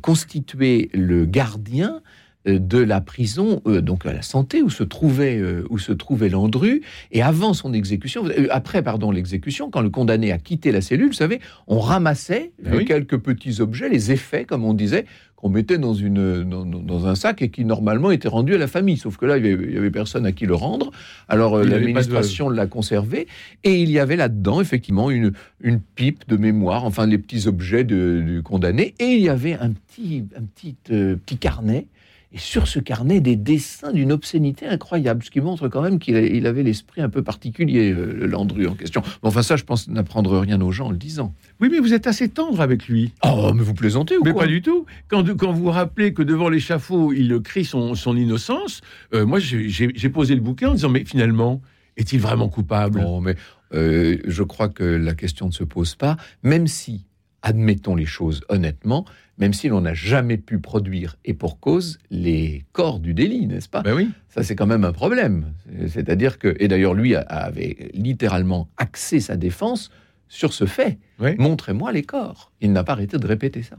constitué 0.00 0.88
le 0.94 1.24
gardien 1.26 2.00
de 2.46 2.78
la 2.78 3.00
prison, 3.00 3.62
euh, 3.66 3.80
donc 3.80 4.04
à 4.04 4.12
la 4.12 4.22
santé, 4.22 4.62
où 4.62 4.70
se 4.70 4.82
trouvait, 4.82 5.36
euh, 5.38 5.64
où 5.70 5.78
se 5.78 5.92
trouvait 5.92 6.28
Landru. 6.28 6.82
Et 7.12 7.22
avant 7.22 7.54
son 7.54 7.72
exécution, 7.72 8.26
euh, 8.26 8.46
après 8.50 8.82
pardon 8.82 9.10
l'exécution, 9.12 9.70
quand 9.70 9.80
le 9.80 9.90
condamné 9.90 10.32
a 10.32 10.38
quitté 10.38 10.72
la 10.72 10.80
cellule, 10.80 11.08
vous 11.08 11.12
savez, 11.12 11.40
on 11.68 11.78
ramassait 11.78 12.52
Ben 12.62 12.74
oui. 12.78 12.84
quelques 12.84 13.18
petits 13.18 13.60
objets, 13.60 13.88
les 13.88 14.10
effets, 14.10 14.44
comme 14.44 14.64
on 14.64 14.74
disait, 14.74 15.04
qu'on 15.36 15.48
mettait 15.50 15.78
dans, 15.78 15.94
une, 15.94 16.44
dans, 16.44 16.64
dans- 16.64 17.06
un 17.06 17.14
sac 17.16 17.42
et 17.42 17.48
qui 17.48 17.64
normalement 17.64 18.10
étaient 18.12 18.28
rendus 18.28 18.54
à 18.54 18.58
la 18.58 18.68
famille. 18.68 18.96
Sauf 18.96 19.16
que 19.16 19.26
là, 19.26 19.38
il 19.38 19.46
y 19.46 19.76
avait, 19.76 19.90
personne 19.90 20.24
à 20.24 20.30
qui 20.32 20.46
le 20.46 20.54
rendre. 20.54 20.90
Alors 21.28 21.56
euh, 21.56 21.64
de- 21.64 21.70
l'administration 21.70 22.48
l'a 22.48 22.66
conservé 22.68 23.26
et 23.64 23.80
il 23.82 23.90
y 23.90 23.98
avait 23.98 24.14
là-dedans 24.16 24.60
effectivement 24.60 25.10
une, 25.10 25.32
une 25.60 25.80
pipe 25.80 26.28
de 26.28 26.36
mémoire, 26.36 26.84
enfin 26.84 27.06
les 27.06 27.18
petits 27.18 27.48
objets 27.48 27.82
de- 27.84 28.22
du 28.24 28.42
condamné. 28.42 28.94
Et 29.00 29.14
il 29.14 29.20
y 29.20 29.28
avait 29.28 29.54
un 29.54 29.70
petit, 29.72 30.24
un 30.36 30.42
petit, 30.42 30.76
euh, 30.92 31.16
petit 31.16 31.36
carnet. 31.38 31.86
Et 32.34 32.38
sur 32.38 32.66
ce 32.66 32.78
carnet, 32.78 33.20
des 33.20 33.36
dessins 33.36 33.92
d'une 33.92 34.10
obscénité 34.10 34.66
incroyable, 34.66 35.22
ce 35.22 35.30
qui 35.30 35.40
montre 35.40 35.68
quand 35.68 35.82
même 35.82 35.98
qu'il 35.98 36.46
avait 36.46 36.62
l'esprit 36.62 37.02
un 37.02 37.10
peu 37.10 37.22
particulier, 37.22 37.92
euh, 37.92 38.12
le 38.14 38.26
Landru 38.26 38.66
en 38.66 38.74
question. 38.74 39.02
Mais 39.04 39.28
enfin, 39.28 39.42
ça, 39.42 39.56
je 39.56 39.64
pense 39.64 39.88
n'apprendre 39.88 40.38
rien 40.38 40.60
aux 40.62 40.72
gens 40.72 40.86
en 40.86 40.90
le 40.90 40.96
disant. 40.96 41.34
Oui, 41.60 41.68
mais 41.70 41.78
vous 41.78 41.92
êtes 41.92 42.06
assez 42.06 42.30
tendre 42.30 42.60
avec 42.62 42.88
lui. 42.88 43.12
Oh, 43.22 43.52
mais 43.54 43.62
vous 43.62 43.74
plaisantez 43.74 44.16
ou 44.16 44.22
Mais 44.24 44.32
quoi 44.32 44.42
pas 44.42 44.48
du 44.48 44.62
tout. 44.62 44.86
Quand, 45.08 45.24
quand 45.36 45.52
vous 45.52 45.64
vous 45.64 45.70
rappelez 45.70 46.14
que 46.14 46.22
devant 46.22 46.48
l'échafaud, 46.48 47.12
il 47.12 47.38
crie 47.42 47.66
son, 47.66 47.94
son 47.94 48.16
innocence, 48.16 48.80
euh, 49.12 49.26
moi 49.26 49.38
j'ai 49.38 50.08
posé 50.08 50.34
le 50.34 50.40
bouquin 50.40 50.70
en 50.70 50.74
disant 50.74 50.88
Mais 50.88 51.04
finalement, 51.04 51.60
est-il 51.98 52.20
vraiment 52.20 52.48
coupable? 52.48 53.00
Non, 53.00 53.20
mais 53.20 53.36
euh, 53.74 54.18
je 54.26 54.42
crois 54.42 54.68
que 54.68 54.84
la 54.84 55.14
question 55.14 55.46
ne 55.46 55.52
se 55.52 55.64
pose 55.64 55.94
pas, 55.94 56.16
même 56.42 56.66
si, 56.66 57.06
admettons 57.42 57.94
les 57.94 58.06
choses 58.06 58.42
honnêtement, 58.48 59.04
même 59.38 59.52
si 59.52 59.68
l'on 59.68 59.80
n'a 59.80 59.94
jamais 59.94 60.36
pu 60.36 60.58
produire, 60.58 61.16
et 61.24 61.34
pour 61.34 61.58
cause, 61.58 61.98
les 62.10 62.64
corps 62.72 63.00
du 63.00 63.14
délit, 63.14 63.46
n'est-ce 63.46 63.68
pas? 63.68 63.82
Ben 63.82 63.94
oui. 63.94 64.10
Ça, 64.28 64.42
c'est 64.42 64.54
quand 64.54 64.66
même 64.66 64.84
un 64.84 64.92
problème. 64.92 65.52
C'est-à-dire 65.88 66.38
que, 66.38 66.54
et 66.60 66.68
d'ailleurs, 66.68 66.94
lui 66.94 67.14
avait 67.14 67.90
littéralement 67.94 68.68
axé 68.76 69.20
sa 69.20 69.36
défense 69.36 69.90
sur 70.28 70.52
ce 70.52 70.64
fait. 70.64 70.98
Montrez-moi 71.38 71.92
les 71.92 72.02
corps. 72.02 72.52
Il 72.60 72.72
n'a 72.72 72.84
pas 72.84 72.92
arrêté 72.92 73.18
de 73.18 73.26
répéter 73.26 73.62
ça. 73.62 73.76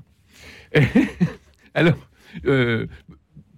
Alors, 1.73 2.09
euh, 2.45 2.87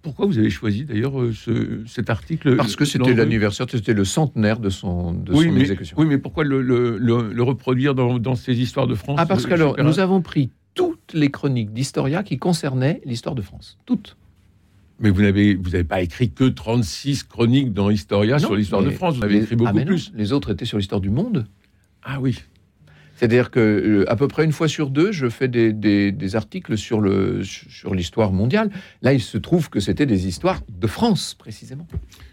pourquoi 0.06 0.28
vous 0.28 0.38
avez 0.38 0.52
choisi 0.52 0.86
d'ailleurs 0.86 1.20
euh, 1.20 1.34
ce- 1.34 1.82
cet 1.88 2.10
article 2.12 2.56
Parce 2.56 2.76
que 2.76 2.86
c'était 2.86 3.14
l'anniversaire, 3.16 3.66
c'était 3.70 3.94
le 3.94 4.06
centenaire 4.06 4.60
de 4.60 4.70
son, 4.70 5.14
de 5.14 5.34
oui, 5.34 5.48
son 5.48 5.52
mais, 5.52 5.62
exécution. 5.62 5.98
oui, 6.00 6.06
mais 6.06 6.20
pourquoi 6.20 6.44
le, 6.44 6.62
le- 6.62 6.98
le- 7.00 7.34
le 7.34 7.44
reproduire 7.44 7.96
dans, 7.96 8.20
dans 8.20 8.36
ces 8.36 8.54
histoires 8.62 8.86
de 8.86 8.94
France 8.96 9.18
Ah, 9.20 9.26
parce 9.26 9.46
euh, 9.46 9.50
qu'alors, 9.50 9.76
nous 9.84 10.00
avons 10.00 10.22
pris 10.22 10.52
toutes 10.76 11.14
les 11.14 11.32
chroniques 11.32 11.74
d'Historia 11.74 12.22
qui 12.22 12.38
concernaient 12.38 13.02
l'histoire 13.04 13.34
de 13.34 13.42
France. 13.42 13.78
Toutes. 13.88 14.16
Mais 15.00 15.10
vous 15.10 15.24
n'avez 15.24 15.56
vous 15.56 15.74
avez 15.76 15.84
pas 15.84 16.02
écrit 16.02 16.30
que 16.32 16.46
36 16.46 17.24
chroniques 17.24 17.74
dans 17.74 17.90
Historia 17.90 18.36
Non, 18.36 18.40
sur 18.40 18.56
l'histoire 18.56 18.84
de 18.84 18.92
France, 18.92 19.18
vous 19.18 19.24
avez 19.24 19.34
les- 19.40 19.44
écrit 19.44 19.56
beaucoup 19.56 19.72
ah, 19.74 19.80
non, 19.80 19.86
plus. 19.86 20.12
Les 20.16 20.32
autres 20.34 20.52
étaient 20.52 20.66
sur 20.66 20.78
l'histoire 20.78 21.02
du 21.02 21.10
monde. 21.10 21.48
Ah 22.04 22.20
oui. 22.22 22.38
C'est-à-dire 23.16 23.50
que 23.50 23.60
euh, 23.60 24.12
à 24.12 24.16
peu 24.16 24.28
près 24.28 24.44
une 24.46 24.52
fois 24.52 24.68
sur 24.68 24.90
deux, 24.90 25.12
je 25.12 25.30
fais 25.30 25.48
des, 25.48 25.72
des- 25.74 26.12
des 26.12 26.36
articles 26.36 26.78
sur 26.78 27.00
le 27.02 27.44
sur 27.44 27.96
l'histoire 27.96 28.32
mondiale. 28.34 28.70
Là, 29.02 29.14
il 29.14 29.22
se 29.22 29.38
trouve 29.38 29.70
que 29.70 29.80
c'était 29.80 30.06
des 30.06 30.28
histoires 30.28 30.62
de 30.70 30.88
France 30.88 31.34
précisément. 31.34 31.88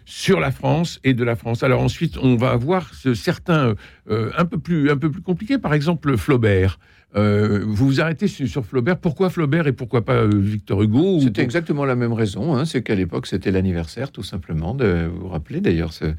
sur 0.05 0.39
la 0.41 0.51
France 0.51 0.99
et 1.05 1.13
de 1.13 1.23
la 1.23 1.35
France. 1.37 1.63
Alors 1.63 1.81
ensuite, 1.81 2.17
on 2.21 2.35
va 2.35 2.49
avoir 2.51 2.93
ce, 2.93 3.13
certains 3.13 3.75
euh, 4.09 4.31
un 4.37 4.45
peu 4.45 4.57
plus 4.57 4.89
un 4.91 4.97
peu 4.97 5.09
plus 5.09 5.21
compliqués. 5.21 5.57
Par 5.57 5.73
exemple, 5.73 6.17
Flaubert. 6.17 6.77
Euh, 7.15 7.63
vous 7.63 7.85
vous 7.85 8.01
arrêtez 8.01 8.27
sur, 8.27 8.65
Flaubert. 8.65 8.97
Pourquoi 8.97 9.29
Flaubert 9.29 9.67
et 9.67 9.71
pourquoi 9.71 10.03
pas 10.03 10.25
Victor 10.25 10.81
Hugo 10.81 11.17
ou- 11.17 11.21
C'était 11.21 11.43
exactement 11.43 11.85
la 11.85 11.95
même 11.95 12.11
raison. 12.11 12.55
hein, 12.55 12.65
c'est 12.65 12.81
qu'à 12.81 12.95
l'époque, 12.95 13.27
c'était 13.27 13.51
l'anniversaire, 13.51 14.11
tout 14.11 14.23
simplement. 14.23 14.73
De, 14.73 15.07
vous 15.13 15.21
vous 15.21 15.27
rappelez 15.29 15.61
d'ailleurs, 15.61 15.93
ce- 15.93 16.15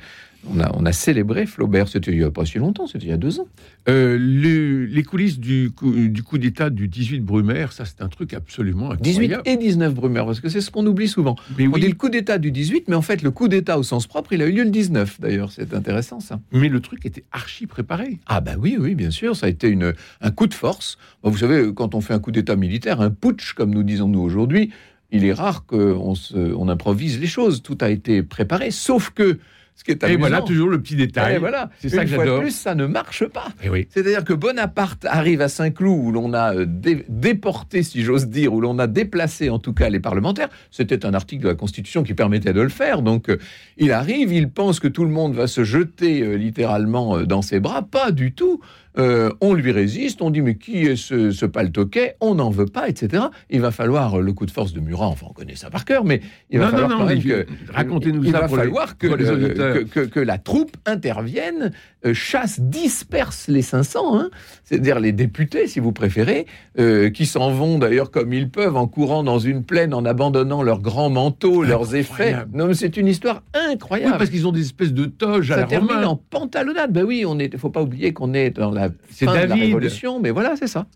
on 0.51 0.61
a, 0.61 0.71
on 0.75 0.85
a 0.87 0.93
célébré 0.93 1.47
Flaubert. 1.47 1.89
C'était 1.89 2.13
il 2.13 2.19
n'y 2.19 2.25
a 2.25 2.31
pas 2.31 2.45
si 2.45 2.59
longtemps, 2.59 2.87
c'était 2.87 3.07
il 3.07 3.11
y 3.11 3.13
a 3.13 3.17
deux 3.17 3.41
ans. 3.41 3.47
Euh, 3.89 4.17
le- 4.19 4.85
les 4.87 5.03
coulisses 5.03 5.39
du 5.39 5.71
coup, 5.71 5.91
du 5.93 6.23
coup 6.23 6.39
d'État 6.39 6.71
du 6.71 6.89
18 6.89 7.21
Brumaire. 7.21 7.73
Ça, 7.73 7.85
c'est 7.85 8.03
un 8.03 8.09
truc 8.09 8.35
absolument 8.35 8.95
18 8.95 9.35
incroyable. 9.35 9.49
et 9.49 9.57
19 9.57 9.95
Brumaire, 9.95 10.27
parce 10.27 10.41
que 10.41 10.49
c'est 10.49 10.61
ce 10.61 10.71
qu'on 10.71 10.87
oublie 10.87 11.09
souvent. 11.09 11.37
Mais 11.59 11.67
On 11.67 11.73
oui, 11.73 11.81
dit 11.81 11.89
le 11.89 11.95
coup 11.95 12.09
d'État 12.09 12.39
du 12.39 12.51
18, 12.51 12.89
mais 12.89 12.95
en 12.97 13.03
fait, 13.03 13.23
le 13.23 13.31
coup 13.31 13.49
d'État 13.49 13.79
au 13.79 13.83
sens 13.83 14.07
propre, 14.07 14.33
il 14.33 14.43
a 14.43 14.47
eu 14.47 14.53
lieu 14.53 14.65
le 14.65 14.71
19, 14.71 15.21
d'ailleurs. 15.21 15.51
C'est 15.53 15.75
intéressant, 15.75 16.21
ça. 16.21 16.41
mais 16.53 16.69
le 16.69 16.81
truc 16.81 17.05
était 17.07 17.25
archi 17.33 17.67
préparé. 17.67 18.19
Ah 18.27 18.41
bah 18.41 18.53
oui, 18.59 18.77
oui, 18.79 18.95
bien 18.95 19.11
sûr, 19.11 19.37
ça 19.37 19.47
a 19.47 19.49
été 19.49 19.69
une, 19.69 19.93
un 20.21 20.31
coup 20.31 20.47
de 20.47 20.55
force. 20.55 20.99
Vous 21.23 21.39
savez, 21.39 21.73
quand 21.75 21.95
on 21.95 22.01
fait 22.01 22.15
un 22.15 22.19
coup 22.19 22.31
d'État 22.33 22.57
militaire, 22.57 23.01
un 23.01 23.11
putsch, 23.11 23.55
comme 23.55 23.73
nous 23.75 23.83
disons 23.83 24.09
nous 24.09 24.21
aujourd'hui, 24.21 24.71
il 25.13 25.25
est 25.25 25.33
rare 25.33 25.65
qu'on 25.67 26.15
on 26.35 26.69
improvise 26.69 27.21
les 27.21 27.27
choses. 27.27 27.63
Tout 27.63 27.79
a 27.81 27.91
été 27.91 28.23
préparé, 28.23 28.71
sauf 28.73 29.11
que 29.11 29.39
ce 29.77 29.83
qui 29.85 29.91
est 29.91 30.05
Et 30.05 30.17
voilà 30.17 30.41
toujours 30.43 30.69
le 30.69 30.81
petit 30.81 30.95
détail. 30.97 31.35
Eh, 31.37 31.39
voilà, 31.39 31.69
C'est 31.81 31.89
ça 31.89 32.05
que 32.05 32.11
j'adore. 32.11 32.41
plus, 32.41 32.53
ça 32.55 32.75
ne 32.75 32.87
marche 32.87 33.25
pas. 33.27 33.49
Eh 33.63 33.69
oui. 33.69 33.87
C'est-à-dire 33.91 34.25
que 34.25 34.33
Bonaparte 34.33 35.05
arrive 35.05 35.41
à 35.41 35.49
Saint-Cloud, 35.49 35.99
où 36.07 36.13
l'on 36.13 36.33
a 36.33 36.55
euh, 36.55 36.65
dé- 36.67 37.05
déporté, 37.09 37.83
si 37.83 38.03
j'ose 38.03 38.29
dire, 38.29 38.55
où 38.55 38.61
l'on 38.61 38.79
a 38.79 38.87
déplacé 38.87 39.51
en 39.51 39.59
tout 39.59 39.73
cas 39.73 39.89
les 39.89 40.01
parlementaires. 40.01 40.49
C'était 40.71 41.05
un 41.05 41.13
article 41.15 41.43
de 41.43 41.49
la 41.49 41.55
Constitution 41.55 42.03
qui 42.05 42.15
permettait 42.15 42.53
de 42.53 42.61
le 42.61 42.69
faire. 42.69 43.03
Donc 43.03 43.29
euh, 43.29 43.39
il 43.77 43.91
arrive, 43.93 44.33
il 44.33 44.49
pense 44.49 44.79
que 44.81 44.89
tout 44.89 45.05
le 45.05 45.11
monde 45.11 45.35
va 45.35 45.47
se 45.49 45.65
jeter 45.65 46.23
euh, 46.23 46.35
littéralement 46.37 47.23
dans 47.23 47.43
ses 47.43 47.59
bras. 47.61 47.83
Pas 47.83 48.11
du 48.13 48.33
tout. 48.33 48.61
Euh, 48.97 49.31
on 49.41 49.55
lui 49.55 49.73
résiste, 49.73 50.23
on 50.23 50.31
dit 50.31 50.41
mais 50.41 50.55
qui 50.57 50.83
est 50.87 50.95
ce, 50.97 51.31
ce 51.33 51.47
paltoquet? 51.47 52.15
On 52.21 52.37
n'en 52.37 52.51
veut 52.51 52.67
pas, 52.67 52.89
etc. 52.89 53.25
Il 53.51 53.61
va 53.61 53.73
falloir 53.73 54.19
euh, 54.19 54.23
le 54.23 54.33
coup 54.33 54.47
de 54.47 54.53
force 54.53 54.73
de 54.73 54.79
Murat, 54.81 55.07
enfin 55.09 55.27
on 55.31 55.33
connaît 55.33 55.57
ça 55.57 55.69
par 55.69 55.85
cœur, 55.85 56.05
mais 56.05 56.21
il 56.51 56.61
va 56.61 56.67
Non, 56.67 56.71
falloir 56.71 56.91
non, 56.91 56.99
quand 56.99 57.07
même 57.07 57.19
mais 57.19 57.25
que 57.25 57.47
racontez-nous 57.73 58.25
il 58.25 58.31
ça 58.31 58.41
va 58.41 58.47
pour 58.47 58.57
les- 58.57 58.63
falloir 58.63 58.97
que, 58.97 59.07
pour 59.09 59.17
les 59.17 59.25
le- 59.25 59.33
auditeurs. 59.33 59.75
que, 59.75 59.81
que- 59.83 60.01
que 60.07 60.21
la 60.21 60.39
troupe 60.39 60.77
intervienne, 60.87 61.73
euh, 62.07 62.15
chasse, 62.15 62.61
disperse 62.61 63.49
les 63.49 63.63
500, 63.63 64.17
hein, 64.19 64.31
c'est-à-dire 64.63 65.01
les 65.01 65.13
députés, 65.13 65.67
si 65.67 65.81
vous 65.81 65.91
préférez, 65.93 66.47
euh, 66.79 67.11
qui 67.11 67.27
s'en 67.27 67.51
vont 67.51 67.79
d'ailleurs 67.79 68.11
comme 68.13 68.33
ils 68.33 68.49
peuvent 68.49 68.77
en 68.77 68.87
courant 68.87 69.23
dans 69.25 69.39
une 69.41 69.65
plaine, 69.65 69.93
en 69.93 70.05
abandonnant 70.05 70.63
leurs 70.63 70.81
grands 70.81 71.11
manteaux, 71.11 71.65
leurs 71.65 71.95
effets. 71.97 72.37
Non, 72.53 72.67
mais 72.69 72.75
c'est 72.75 72.97
une 72.97 73.09
histoire 73.09 73.43
Oui, 73.55 73.61
incroyable. 73.73 74.19
parce 74.19 74.31
qu'ils 74.31 74.47
ont 74.47 74.53
des 74.53 74.61
espèces 74.63 74.93
de 74.93 75.07
toges 75.07 75.51
à 75.51 75.55
ça 75.57 75.61
la 75.63 75.67
termine 75.67 75.91
romain. 75.91 76.07
en 76.07 76.17
pantalonnade. 76.17 76.93
Ben 76.93 77.05
oui, 77.05 77.25
on 77.27 77.39
est. 77.39 77.57
Faut 77.57 77.71
pas 77.71 77.83
oublier 77.83 78.13
qu'on 78.13 78.35
est 78.35 78.51
dans 78.51 78.71
la 78.71 78.84
C'est 79.11 79.27
fin 79.27 79.33
de 79.33 79.37
la 79.39 79.47
David. 79.47 79.65
Révolution, 79.65 80.21
mais 80.21 80.31
voilà, 80.31 80.55
c'est 80.57 80.67
ça. 80.67 80.87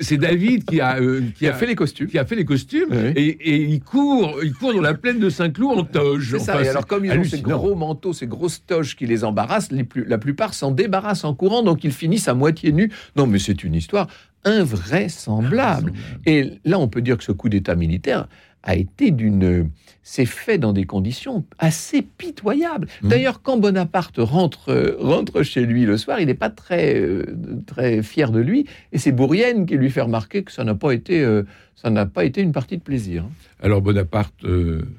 C'est 0.00 0.16
David 0.16 0.64
qui 0.64 0.80
a, 0.80 0.98
euh, 1.00 1.22
Qui 1.38 1.46
a 1.46 1.52
fait 1.52 1.66
les 1.66 1.74
costumes. 1.74 2.06
qui 2.08 2.18
a 2.18 2.24
fait 2.24 2.36
les 2.36 2.44
costumes 2.44 2.88
Oui. 2.90 3.12
et, 3.16 3.26
et 3.28 3.56
il 3.62 3.80
court, 3.80 4.38
il 4.42 4.52
court 4.54 4.72
dans 4.74 4.80
la 4.80 4.94
plaine 4.94 5.18
de 5.18 5.28
Saint-Cloud 5.30 5.78
en 5.78 5.84
toge. 5.84 6.28
C'est 6.32 6.38
ça. 6.38 6.54
Enfin, 6.54 6.64
Et 6.64 6.68
alors, 6.68 6.86
comme 6.86 7.04
ils 7.04 7.12
ont 7.12 7.24
ces 7.24 7.40
gros 7.40 7.74
manteaux, 7.74 8.12
ces 8.12 8.26
grosses 8.26 8.64
toges 8.66 8.96
qui 8.96 9.06
les 9.06 9.24
embarrassent, 9.24 9.70
les 9.72 9.84
plus, 9.84 10.04
la 10.04 10.18
plupart 10.18 10.54
s'en 10.54 10.70
débarrassent 10.70 11.24
en 11.24 11.34
courant, 11.34 11.62
donc 11.62 11.84
ils 11.84 11.92
finissent 11.92 12.28
à 12.28 12.34
moitié 12.34 12.72
nus. 12.72 12.90
Non, 13.16 13.26
mais 13.26 13.38
c'est 13.38 13.62
une 13.64 13.74
histoire 13.74 14.06
invraisemblable. 14.44 15.92
Et 16.24 16.52
là, 16.64 16.78
on 16.78 16.88
peut 16.88 17.02
dire 17.02 17.16
que 17.18 17.24
ce 17.24 17.32
coup 17.32 17.48
d'État 17.48 17.74
militaire 17.74 18.28
a 18.66 18.76
été 18.76 19.10
d'une. 19.10 19.70
s'est 20.02 20.24
fait 20.24 20.56
dans 20.58 20.72
des 20.72 20.84
conditions 20.84 21.44
assez 21.58 22.00
pitoyables. 22.02 22.86
Mhm. 23.02 23.08
D'ailleurs, 23.10 23.42
quand 23.42 23.56
Bonaparte 23.58 24.18
rentre, 24.18 24.68
euh, 24.68 24.94
rentre 25.00 25.42
chez 25.42 25.66
lui 25.66 25.84
le 25.84 25.96
soir, 25.96 26.20
il 26.20 26.26
n'est 26.26 26.34
pas 26.34 26.48
très, 26.50 26.94
euh, 27.00 27.24
très 27.66 28.04
fier 28.04 28.30
de 28.30 28.38
lui. 28.38 28.66
Et 28.92 28.98
c'est 28.98 29.10
Bourrienne 29.10 29.66
qui 29.66 29.76
lui 29.76 29.90
fait 29.90 30.02
remarquer 30.02 30.44
que 30.44 30.52
ça 30.52 30.62
n'a 30.62 30.76
pas 30.76 30.92
été, 30.92 31.24
euh, 31.24 31.42
ça 31.74 31.90
n'a 31.90 32.06
pas 32.06 32.24
été 32.24 32.40
une 32.40 32.52
partie 32.52 32.76
de 32.76 32.82
plaisir. 32.82 33.24
hein. 33.24 33.30
Alors 33.60 33.80
Bonaparte, 33.82 34.44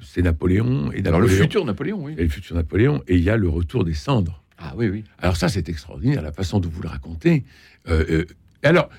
c'est 0.02 0.20
Napoléon 0.20 0.90
et 0.92 1.06
Alors, 1.06 1.20
le 1.20 1.28
futur 1.28 1.64
Napoléon, 1.64 2.00
oui. 2.02 2.14
et 2.18 2.22
le 2.24 2.28
futur 2.28 2.54
Napoléon 2.54 3.02
et 3.08 3.16
il 3.16 3.22
y 3.22 3.30
a 3.30 3.36
le 3.38 3.48
retour 3.48 3.84
des 3.84 3.94
cendres. 3.94 4.42
Ah 4.58 4.74
oui, 4.76 4.88
oui. 4.88 5.04
Alors 5.20 5.36
ça, 5.36 5.48
c'est 5.48 5.68
extraordinaire, 5.70 6.20
la 6.20 6.32
façon 6.32 6.60
dont 6.60 6.68
vous 6.68 6.82
le 6.82 6.88
racontez. 6.88 7.44
Euh, 7.88 8.04
euh, 8.10 8.24
alors, 8.62 8.90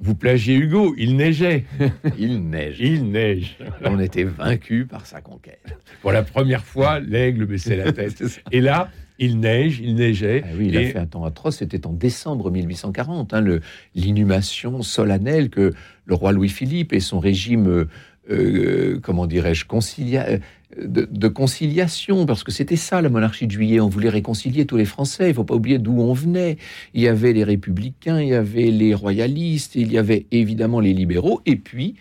vous 0.00 0.14
plagiez 0.14 0.54
Hugo, 0.54 0.94
il 0.96 1.16
neigeait. 1.16 1.64
Il 2.18 2.48
neige. 2.48 2.76
Il 2.80 3.10
neige. 3.10 3.56
On 3.84 3.98
était 3.98 4.24
vaincu 4.24 4.86
par 4.86 5.06
sa 5.06 5.20
conquête. 5.20 5.60
Pour 6.02 6.12
la 6.12 6.22
première 6.22 6.64
fois, 6.64 7.00
l'aigle 7.00 7.46
baissait 7.46 7.76
la 7.76 7.92
tête. 7.92 8.22
Et 8.52 8.60
là, 8.60 8.90
il 9.18 9.40
neige, 9.40 9.80
il 9.80 9.96
neigeait. 9.96 10.42
Ah 10.44 10.50
oui, 10.56 10.68
il 10.68 10.76
a 10.78 10.84
fait 10.84 10.98
un 10.98 11.06
temps 11.06 11.24
atroce. 11.24 11.56
C'était 11.56 11.84
en 11.86 11.92
décembre 11.92 12.50
1840, 12.52 13.34
hein, 13.34 13.40
le- 13.40 13.60
l'inhumation 13.96 14.82
solennelle 14.82 15.50
que 15.50 15.72
le 16.06 16.14
roi 16.14 16.30
Louis-Philippe 16.32 16.92
et 16.92 17.00
son 17.00 17.18
régime, 17.18 17.66
euh, 17.66 17.88
euh, 18.30 19.00
comment 19.02 19.26
dirais-je, 19.26 19.64
concilia- 19.64 20.38
de, 20.84 21.08
de 21.10 21.28
conciliation, 21.28 22.26
parce 22.26 22.44
que 22.44 22.52
c'était 22.52 22.76
ça 22.76 23.00
la 23.02 23.08
monarchie 23.08 23.46
de 23.46 23.52
juillet. 23.52 23.80
On 23.80 23.88
voulait 23.88 24.08
réconcilier 24.08 24.66
tous 24.66 24.76
les 24.76 24.84
Français. 24.84 25.24
Il 25.24 25.28
ne 25.28 25.34
faut 25.34 25.44
pas 25.44 25.54
oublier 25.54 25.78
d'où 25.78 26.00
on 26.00 26.12
venait. 26.12 26.56
Il 26.94 27.00
y 27.00 27.08
avait 27.08 27.32
les 27.32 27.44
républicains, 27.44 28.20
il 28.20 28.28
y 28.28 28.34
avait 28.34 28.70
les 28.70 28.94
royalistes, 28.94 29.74
il 29.74 29.92
y 29.92 29.98
avait 29.98 30.26
évidemment 30.30 30.80
les 30.80 30.92
libéraux, 30.92 31.40
et 31.46 31.56
puis 31.56 31.94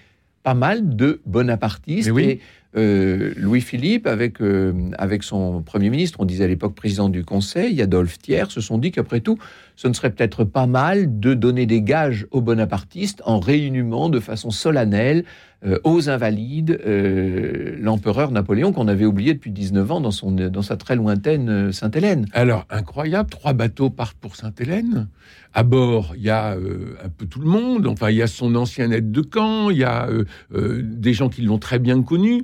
pas 0.43 0.53
mal 0.53 0.95
de 0.95 1.19
bonapartistes. 1.25 2.11
Oui. 2.11 2.23
Et 2.23 2.39
euh, 2.77 3.33
Louis-Philippe, 3.37 4.07
avec, 4.07 4.39
euh, 4.39 4.91
avec 4.97 5.23
son 5.23 5.61
Premier 5.61 5.89
ministre, 5.89 6.19
on 6.21 6.25
disait 6.25 6.43
à 6.43 6.47
l'époque 6.47 6.75
président 6.75 7.09
du 7.09 7.25
Conseil, 7.25 7.81
Adolphe 7.81 8.19
Thiers, 8.19 8.49
se 8.49 8.61
sont 8.61 8.77
dit 8.77 8.91
qu'après 8.91 9.19
tout, 9.19 9.39
ce 9.75 9.87
ne 9.87 9.93
serait 9.93 10.11
peut-être 10.11 10.43
pas 10.43 10.67
mal 10.67 11.19
de 11.19 11.33
donner 11.33 11.65
des 11.65 11.81
gages 11.81 12.27
aux 12.31 12.41
bonapartistes 12.41 13.21
en 13.25 13.39
réinhumant 13.39 14.09
de 14.09 14.19
façon 14.19 14.51
solennelle 14.51 15.25
euh, 15.65 15.80
aux 15.84 16.08
invalides 16.08 16.80
euh, 16.86 17.76
l'empereur 17.80 18.30
Napoléon 18.30 18.72
qu'on 18.72 18.88
avait 18.88 19.06
oublié 19.06 19.34
depuis 19.34 19.50
19 19.50 19.91
ans 19.91 20.02
dans, 20.02 20.12
son, 20.12 20.32
dans 20.32 20.62
sa 20.62 20.78
très 20.78 20.96
lointaine 20.96 21.50
euh, 21.50 21.72
Sainte-Hélène. 21.72 22.28
Alors, 22.34 22.67
incroyable, 22.70 23.32
trois 23.32 23.54
bateaux 23.54 23.89
partent 23.89 24.20
pour 24.20 24.36
Sainte-Hélène. 24.36 25.08
À 25.56 25.63
bord, 25.63 26.13
il 26.15 26.22
y 26.22 26.30
a 26.30 26.54
euh, 26.56 26.96
un 27.04 27.10
peu 27.10 27.26
tout 27.26 27.39
le 27.39 27.48
monde. 27.48 27.88
Enfin, 27.88 28.12
il 28.12 28.17
y 28.17 28.22
a 28.22 28.28
son 28.28 28.54
ancien 28.54 28.91
aide 28.91 29.12
de 29.12 29.22
camp, 29.22 29.72
il 29.72 29.78
y 29.78 29.84
a 29.84 30.08
des 30.52 31.13
gens 31.13 31.30
qui 31.30 31.41
l'ont 31.41 31.58
très 31.58 31.80
bien 31.80 32.04
connu. 32.04 32.43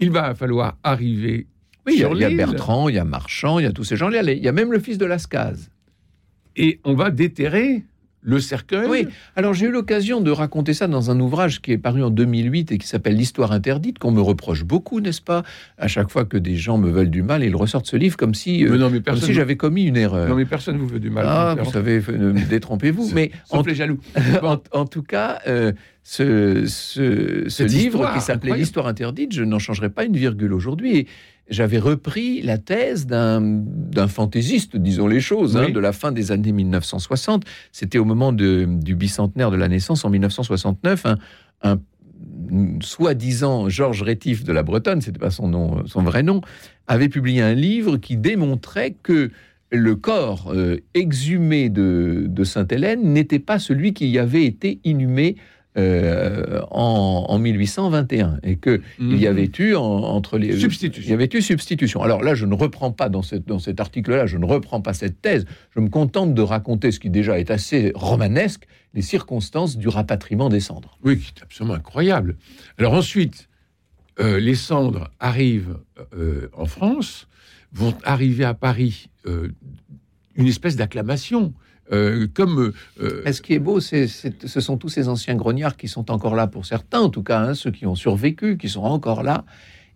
Il 0.00 0.10
va 0.10 0.34
falloir 0.34 0.78
arriver 0.82 1.46
Oui, 1.86 1.92
il 1.96 2.00
y 2.00 2.04
a, 2.04 2.06
sur 2.06 2.16
il 2.16 2.20
y 2.20 2.24
a 2.24 2.30
Bertrand, 2.30 2.88
il 2.88 2.94
y 2.94 2.98
a 2.98 3.04
Marchand, 3.04 3.58
il 3.58 3.64
y 3.64 3.68
a 3.68 3.72
tous 3.72 3.84
ces 3.84 3.96
gens-là. 3.96 4.22
Il 4.22 4.42
y 4.42 4.48
a 4.48 4.52
même 4.52 4.72
le 4.72 4.78
fils 4.78 4.96
de 4.96 5.04
Lascaz. 5.04 5.68
et 6.56 6.80
on 6.84 6.94
va 6.94 7.10
déterrer 7.10 7.84
le 8.26 8.40
cercueil. 8.40 8.88
Oui, 8.88 9.08
alors 9.36 9.54
j'ai 9.54 9.66
eu 9.66 9.70
l'occasion 9.70 10.20
de 10.20 10.30
raconter 10.32 10.74
ça 10.74 10.88
dans 10.88 11.10
un 11.12 11.20
ouvrage 11.20 11.62
qui 11.62 11.70
est 11.72 11.78
paru 11.78 12.02
en 12.02 12.10
2008 12.10 12.72
et 12.72 12.78
qui 12.78 12.86
s'appelle 12.86 13.16
L'histoire 13.16 13.52
interdite, 13.52 13.98
qu'on 13.98 14.10
me 14.10 14.20
reproche 14.20 14.64
beaucoup, 14.64 15.00
n'est-ce 15.00 15.22
pas? 15.22 15.44
À 15.78 15.86
chaque 15.86 16.10
fois 16.10 16.24
que 16.24 16.36
des 16.36 16.56
gens 16.56 16.76
me 16.76 16.90
veulent 16.90 17.10
du 17.10 17.22
mal, 17.22 17.44
ils 17.44 17.54
ressortent 17.54 17.86
ce 17.86 17.96
livre 17.96 18.16
comme 18.16 18.34
si, 18.34 18.64
euh, 18.64 18.70
Mais 18.72 18.78
non, 18.78 18.86
mais 18.90 18.96
comme 18.96 19.04
personne, 19.04 19.28
si 19.28 19.32
j'avais 19.32 19.56
commis 19.56 19.84
une 19.84 19.96
erreur. 19.96 20.28
non, 20.28 20.34
mais 20.34 20.44
personne 20.44 20.76
vous 20.76 20.88
veut 20.88 20.98
du 20.98 21.08
mal. 21.08 21.24
ah, 21.26 21.54
vous 21.58 21.70
savez, 21.70 22.02
euh, 22.08 22.32
détrompez-vous. 22.50 23.12
Mais 23.14 23.30
en, 23.50 23.62
les 23.62 23.76
jaloux. 23.76 24.00
en, 24.42 24.58
en 24.72 24.84
tout 24.86 25.04
cas, 25.04 25.38
euh, 25.46 25.72
ce, 26.02 26.66
ce, 26.66 27.62
livre 27.62 28.12
qui 28.12 28.20
s'appelait. 28.20 28.56
L'histoire 28.56 28.86
interdite, 28.88 29.32
je 29.32 29.44
n'en 29.44 29.58
changerai 29.58 29.90
pas 29.90 30.04
une 30.04 30.16
virgule 30.16 30.52
aujourd'hui. 30.52 31.06
J'avais 31.48 31.78
repris 31.78 32.42
la 32.42 32.58
thèse 32.58 33.06
d'un 33.06 34.08
fantaisiste, 34.08 34.76
disons 34.76 35.06
les 35.06 35.20
choses, 35.20 35.56
hein, 35.56 35.70
de 35.72 35.78
la 35.80 35.92
fin 35.92 36.10
des 36.12 36.32
années 36.32 36.52
1960. 36.52 37.44
C'était 37.70 37.98
au 37.98 38.04
moment 38.04 38.32
de- 38.32 38.66
du 38.68 38.96
bicentenaire 38.96 39.50
de 39.52 39.56
la 39.56 39.68
naissance, 39.68 40.04
en 40.04 40.10
1969, 40.10 41.06
un, 41.06 41.18
un 41.62 41.78
soi-disant 42.80 43.68
Georges 43.68 44.02
Rétif 44.02 44.44
de 44.44 44.52
la 44.52 44.62
Bretonne, 44.62 45.00
c'était 45.00 45.18
pas 45.18 45.30
son 45.30 45.48
nom, 45.48 45.86
son 45.86 46.02
vrai 46.02 46.22
nom, 46.22 46.40
avait 46.86 47.08
publié 47.08 47.42
un 47.42 47.54
livre 47.54 47.96
qui 47.96 48.16
démontrait 48.16 48.96
que 49.02 49.30
le 49.70 49.96
corps 49.96 50.52
euh, 50.54 50.78
exhumé 50.94 51.68
de, 51.68 52.26
de 52.28 52.44
Sainte-Hélène 52.44 53.02
n'était 53.12 53.40
pas 53.40 53.58
celui 53.58 53.92
qui 53.92 54.08
y 54.08 54.18
avait 54.18 54.44
été 54.44 54.80
inhumé 54.84 55.36
euh, 55.76 56.60
en, 56.70 57.26
en 57.28 57.38
1821 57.38 58.38
et 58.42 58.56
que 58.56 58.80
il 58.98 59.16
y 59.20 59.26
avait 59.26 59.50
eu 59.58 59.74
en- 59.74 59.82
entre 59.82 60.38
les 60.38 60.52
Mhm. 60.54 60.58
Substitution. 60.60 61.02
il 61.06 61.10
y 61.10 61.14
avait 61.14 61.28
eu 61.32 61.42
substitution. 61.42 62.02
Alors 62.02 62.22
là, 62.22 62.34
je 62.34 62.46
ne 62.46 62.54
reprends 62.54 62.92
pas 62.92 63.08
dans, 63.08 63.22
cette- 63.22 63.46
dans 63.46 63.58
cet 63.58 63.78
article-là, 63.80 64.26
je 64.26 64.38
ne 64.38 64.46
reprends 64.46 64.80
pas 64.80 64.94
cette 64.94 65.20
thèse. 65.20 65.44
Je 65.74 65.80
me 65.80 65.88
contente 65.88 66.34
de 66.34 66.42
raconter 66.42 66.92
ce 66.92 67.00
qui 67.00 67.10
déjà 67.10 67.38
est 67.38 67.50
assez 67.50 67.92
romanesque, 67.94 68.66
les 68.94 69.02
circonstances 69.02 69.76
du 69.76 69.88
rapatriement 69.88 70.48
des 70.48 70.60
cendres. 70.60 70.96
Oui, 71.04 71.18
qui 71.18 71.32
est 71.36 71.42
absolument 71.42 71.74
incroyable. 71.74 72.36
Alors 72.78 72.94
ensuite, 72.94 73.48
euh, 74.18 74.40
les 74.40 74.54
cendres 74.54 75.10
arrivent 75.20 75.76
euh, 76.16 76.48
en 76.54 76.64
France, 76.66 77.28
vont 77.72 77.92
arriver 78.04 78.44
à 78.44 78.54
Paris 78.54 79.10
euh, 79.26 79.48
une 80.36 80.46
espèce 80.46 80.76
d'acclamation. 80.76 81.52
Euh, 81.92 82.26
comme 82.34 82.72
euh, 83.00 83.32
ce 83.32 83.40
qui 83.42 83.54
est 83.54 83.58
beau, 83.58 83.80
c'est, 83.80 84.06
c'est- 84.08 84.46
ce 84.46 84.60
sont 84.60 84.76
tous 84.76 84.88
ces 84.88 85.08
anciens 85.08 85.34
grognards 85.36 85.76
qui 85.76 85.88
sont 85.88 86.10
encore 86.10 86.34
là 86.34 86.46
pour 86.46 86.66
certains, 86.66 87.00
en 87.00 87.08
tout 87.10 87.22
cas, 87.22 87.40
hein, 87.40 87.54
ceux 87.54 87.70
qui 87.70 87.86
ont 87.86 87.94
survécu, 87.94 88.56
qui 88.56 88.68
sont 88.68 88.82
encore 88.82 89.22
là. 89.22 89.44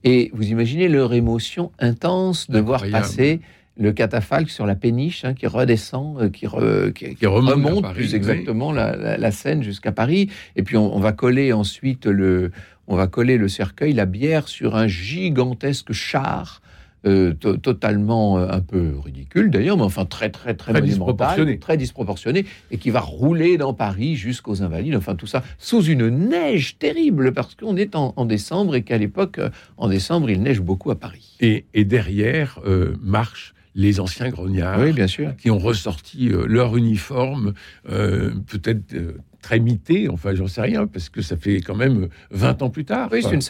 Et 0.05 0.31
vous 0.33 0.49
imaginez 0.49 0.89
leur 0.89 1.13
émotion 1.13 1.73
intense 1.79 2.49
de 2.51 2.59
voir 2.59 2.83
passer 2.93 3.41
le 3.79 3.93
catafalque 3.93 4.51
sur 4.51 4.67
la 4.67 4.75
péniche 4.75 5.25
qui 5.39 5.47
redescend, 5.47 6.21
euh, 6.21 6.29
qui, 6.29 6.47
re- 6.47 6.93
qui- 6.93 7.15
qui 7.15 7.27
remonte, 7.27 7.51
à 7.51 7.55
remonte 7.55 7.83
Paris, 7.83 7.95
plus 7.95 8.11
oui. 8.11 8.15
exactement 8.17 8.73
la, 8.73 8.95
la- 8.97 9.17
la 9.17 9.31
Seine 9.31 9.63
jusqu'à 9.63 9.93
Paris. 9.93 10.29
Et 10.57 10.63
puis 10.63 10.77
on, 10.77 10.95
on 10.95 11.01
va 11.01 11.13
coller 11.13 11.53
ensuite 11.53 12.07
le, 12.07 12.51
on 12.89 12.97
va 12.97 13.07
coller 13.07 13.37
le 13.39 13.49
cercueil, 13.49 13.93
la 13.95 14.07
bière 14.07 14.49
sur 14.49 14.75
un 14.77 14.87
gigantesque 14.87 15.93
char. 15.93 16.61
Euh, 17.07 17.33
to- 17.35 17.57
totalement 17.57 18.39
euh, 18.39 18.49
un 18.51 18.61
peu 18.61 18.93
ridicule 19.05 19.51
d'ailleurs, 19.51 19.77
mais 19.77 19.83
enfin 19.85 20.05
très 20.05 20.31
très 20.31 20.55
très, 20.55 20.73
Très 20.73 20.81
monumental, 20.83 20.89
disproportionné. 20.89 21.59
très 21.59 21.77
disproportionné, 21.77 22.45
et 22.71 22.77
qui 22.79 22.91
va 22.91 23.01
rouler 23.01 23.57
dans 23.57 23.73
Paris 23.75 24.17
jusqu'aux 24.17 24.63
Invalides, 24.63 24.97
enfin 24.97 25.15
tout 25.15 25.27
ça 25.27 25.43
sous 25.59 25.83
une 25.85 26.09
neige 26.09 26.77
terrible 26.79 27.33
parce 27.33 27.55
qu'on 27.55 27.77
est 27.77 27.95
en, 27.97 28.13
en 28.17 28.25
décembre 28.27 28.75
et 28.75 28.83
qu'à 28.83 28.99
l'époque, 28.99 29.39
euh, 29.39 29.51
en 29.77 29.89
décembre, 29.89 30.31
il 30.31 30.43
neige 30.43 30.61
beaucoup 30.61 30.91
à 30.91 30.99
Paris. 30.99 31.37
et, 31.41 31.65
et 31.75 31.85
derrière 31.85 32.59
euh, 32.67 32.95
marchent 33.03 33.55
les 33.77 34.01
anciens 34.01 34.29
grognards 34.31 34.81
oui, 34.81 34.93
bien 34.93 35.07
sûr. 35.07 35.37
qui 35.37 35.49
ont 35.49 35.59
ressorti 35.59 36.29
leur 36.29 36.77
uniforme, 36.77 37.55
euh, 37.89 38.33
peut-être 38.49 38.95
euh, 38.95 39.13
très 39.43 39.59
mité, 39.61 40.09
enfin 40.09 40.35
j'en 40.35 40.47
sais 40.47 40.61
rien, 40.61 40.87
parce 40.87 41.09
que 41.09 41.23
ça 41.23 41.37
fait 41.37 41.61
quand 41.61 41.75
même 41.77 42.09
20 42.31 42.63
ans 42.63 42.71
plus 42.71 42.85
tard. 42.85 43.09
Oui, 43.13 43.23
c'est 43.23 43.35
une, 43.35 43.41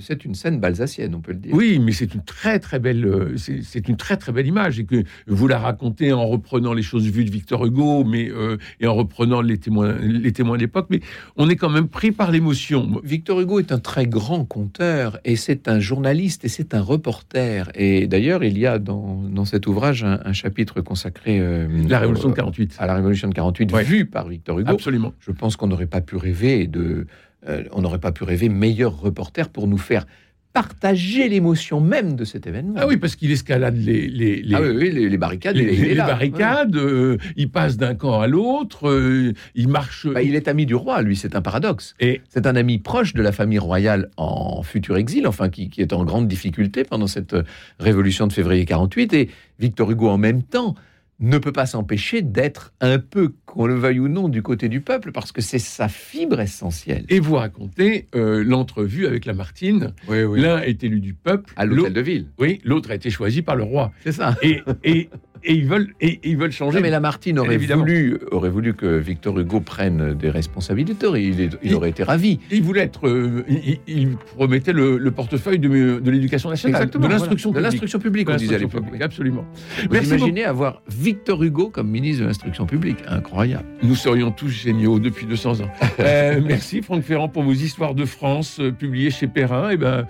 c'est 0.00 0.24
une 0.24 0.34
scène 0.34 0.60
balsacienne, 0.60 1.14
on 1.14 1.20
peut 1.20 1.32
le 1.32 1.38
dire. 1.38 1.54
Oui, 1.54 1.78
mais 1.78 1.92
c'est 1.92 2.14
une 2.14 2.22
très 2.22 2.58
très 2.58 2.78
belle, 2.78 3.04
euh, 3.04 3.36
c'est 3.36 3.88
une 3.88 3.96
très 3.96 4.16
très 4.16 4.32
belle 4.32 4.46
image 4.46 4.78
et 4.80 4.84
que 4.84 5.02
vous 5.26 5.48
la 5.48 5.58
racontez 5.58 6.12
en 6.12 6.26
reprenant 6.26 6.72
les 6.72 6.82
choses 6.82 7.06
vues 7.06 7.24
de 7.24 7.30
Victor 7.30 7.64
Hugo, 7.66 8.04
mais 8.04 8.30
euh, 8.30 8.56
et 8.80 8.86
en 8.86 8.94
reprenant 8.94 9.40
les 9.42 9.58
témoins, 9.58 9.94
les 10.00 10.32
témoins 10.32 10.56
d'époque. 10.58 10.86
Mais 10.90 11.00
on 11.36 11.48
est 11.48 11.56
quand 11.56 11.70
même 11.70 11.88
pris 11.88 12.12
par 12.12 12.30
l'émotion. 12.30 13.00
Victor 13.04 13.40
Hugo 13.40 13.58
est 13.58 13.72
un 13.72 13.78
très 13.78 14.06
grand 14.06 14.44
conteur 14.44 15.18
et 15.24 15.36
c'est 15.36 15.68
un 15.68 15.80
journaliste 15.80 16.44
et 16.44 16.48
c'est 16.48 16.74
un 16.74 16.80
reporter. 16.80 17.70
Et 17.74 18.06
d'ailleurs, 18.06 18.44
il 18.44 18.58
y 18.58 18.66
a 18.66 18.78
dans, 18.78 19.22
dans 19.28 19.44
cet 19.44 19.66
ouvrage 19.66 20.04
un, 20.04 20.20
un 20.24 20.32
chapitre 20.32 20.80
consacré 20.80 21.38
euh, 21.40 21.66
La 21.88 21.98
Révolution 21.98 22.28
de 22.28 22.32
euh, 22.34 22.36
48, 22.36 22.76
à 22.78 22.86
la 22.86 22.94
Révolution 22.94 23.28
de 23.28 23.34
48, 23.34 23.72
Ouais. 23.72 23.82
vu 23.84 24.06
par 24.06 24.28
Victor 24.28 24.58
Hugo. 24.58 24.70
absolument. 24.70 25.12
Je 25.20 25.30
pense 25.40 25.56
qu'on 25.56 25.66
n'aurait 25.66 25.86
pas 25.86 26.02
pu 26.02 26.16
rêver 26.16 26.66
de, 26.66 27.06
euh, 27.48 27.64
on 27.72 27.80
n'aurait 27.82 27.98
pas 27.98 28.12
pu 28.12 28.22
rêver 28.24 28.48
meilleur 28.48 29.00
reporter 29.00 29.48
pour 29.48 29.66
nous 29.66 29.78
faire 29.78 30.04
partager 30.52 31.28
l'émotion 31.28 31.80
même 31.80 32.16
de 32.16 32.24
cet 32.24 32.46
événement. 32.48 32.74
Ah 32.76 32.86
oui, 32.88 32.96
parce 32.96 33.14
qu'il 33.14 33.30
escalade 33.30 33.76
les 33.76 34.08
les, 34.08 34.42
les, 34.42 34.54
Ah 34.56 34.60
oui, 34.60 34.68
oui, 34.76 34.90
les, 34.90 35.08
les 35.08 35.16
barricades, 35.16 35.54
les- 35.56 35.94
là. 35.94 36.06
barricades, 36.08 36.74
euh, 36.74 37.18
il 37.36 37.50
passe 37.50 37.76
d'un 37.76 37.94
camp 37.94 38.20
à 38.20 38.26
l'autre, 38.26 38.88
euh, 38.88 39.32
il 39.54 39.68
marche. 39.68 40.08
Bah, 40.12 40.22
il 40.22 40.34
est 40.34 40.48
ami 40.48 40.66
du 40.66 40.74
roi, 40.74 41.02
lui, 41.02 41.14
c'est 41.14 41.36
un 41.36 41.40
paradoxe. 41.40 41.94
Et 42.00 42.20
C'est 42.28 42.46
un 42.48 42.56
ami 42.56 42.78
proche 42.78 43.14
de 43.14 43.22
la 43.22 43.30
famille 43.30 43.60
royale 43.60 44.10
en 44.16 44.62
futur 44.64 44.96
exil, 44.96 45.26
enfin 45.28 45.48
qui, 45.50 45.68
qui 45.70 45.82
est 45.82 45.92
en 45.92 46.04
grande 46.04 46.26
difficulté 46.26 46.82
pendant 46.82 47.06
cette 47.06 47.36
révolution 47.78 48.26
de 48.26 48.32
février 48.32 48.64
48. 48.64 49.12
Et 49.14 49.30
Victor 49.60 49.88
Hugo, 49.92 50.08
en 50.08 50.18
même 50.18 50.42
temps, 50.42 50.74
ne 51.20 51.38
peut 51.38 51.52
pas 51.52 51.66
s'empêcher 51.66 52.22
d'être 52.22 52.72
un 52.80 52.98
peu, 52.98 53.32
qu'on 53.46 53.66
le 53.66 53.74
veuille 53.74 54.00
ou 54.00 54.08
non, 54.08 54.28
du 54.28 54.42
côté 54.42 54.68
du 54.68 54.80
peuple, 54.80 55.12
parce 55.12 55.32
que 55.32 55.40
c'est 55.42 55.58
sa 55.58 55.88
fibre 55.88 56.40
essentielle. 56.40 57.04
et 57.08 57.20
vous 57.20 57.34
racontez 57.34 58.08
euh, 58.14 58.42
l'entrevue 58.42 59.06
avec 59.06 59.26
Lamartine. 59.26 59.92
Oui, 60.08 60.40
L'un 60.40 60.60
est 60.62 60.82
élu 60.82 61.00
du 61.00 61.12
peuple, 61.14 61.52
À 61.56 61.64
l'hôtel 61.66 61.82
l'autre- 61.84 61.94
de 61.94 62.00
ville. 62.00 62.26
oui, 62.38 62.60
l'autre 62.64 62.90
a 62.90 62.94
été 62.94 63.10
choisi 63.10 63.42
par 63.42 63.54
le 63.56 63.62
roi. 63.64 63.92
C'est 64.02 64.12
ça. 64.12 64.36
Et, 64.42 64.60
et, 64.84 65.08
et 65.44 65.54
ils 65.54 65.66
veulent 65.66 65.88
et, 66.00 66.20
ils 66.24 66.36
veulent 66.36 66.52
changer. 66.52 66.78
Non, 66.78 66.82
mais 66.82 66.90
Lamartine 66.90 67.38
aurait 67.38 67.54
Évidemment. 67.54 67.82
voulu, 67.82 68.18
aurait 68.30 68.50
voulu 68.50 68.74
que 68.74 68.98
Victor 68.98 69.38
Hugo 69.38 69.60
prenne 69.60 70.14
des 70.14 70.30
responsabilités. 70.30 71.06
Il, 71.14 71.40
est- 71.40 71.50
il 71.62 71.70
Il- 71.70 71.74
aurait 71.74 71.90
été 71.90 72.02
ravi. 72.02 72.40
Il 72.50 72.62
voulait 72.62 72.82
être. 72.82 73.08
euh, 73.08 73.44
il, 73.48 73.78
il 73.86 74.16
promettait 74.16 74.72
le, 74.72 74.98
le 74.98 75.10
portefeuille 75.10 75.58
de, 75.58 76.00
de 76.00 76.10
l'éducation 76.10 76.50
nationale, 76.50 76.88
de 76.90 77.06
l'instruction 77.08 77.50
voilà. 77.52 77.68
De 77.68 77.70
publique. 77.70 77.82
l'instruction 77.82 77.98
publique, 77.98 78.26
De 78.28 78.32
on 78.32 78.36
disait 78.36 78.54
à 78.54 78.58
l'époque. 78.58 78.84
publique, 78.84 79.02
Absolument. 79.02 79.44
Vous 79.82 79.88
Merci 79.90 80.08
imaginez 80.10 80.44
avoir 80.44 80.82
Victor 80.88 81.42
Hugo 81.42 81.70
comme 81.70 81.88
ministre 81.88 82.22
de 82.22 82.26
l'instruction 82.26 82.66
publique. 82.66 82.98
Incroyable. 83.08 83.64
Nous 83.82 83.94
serions 83.94 84.30
tous 84.30 84.48
géniaux 84.48 84.98
depuis 84.98 85.26
200 85.26 85.60
ans. 85.62 85.70
Euh, 86.00 86.40
merci 86.44 86.80
Franck 86.82 87.02
Ferrand 87.02 87.28
pour 87.28 87.42
vos 87.42 87.52
histoires 87.52 87.94
de 87.94 88.04
France 88.04 88.58
euh, 88.58 88.70
publiées 88.72 89.10
chez 89.10 89.26
Perrin. 89.26 89.70
Et 89.70 89.76
ben, 89.76 90.06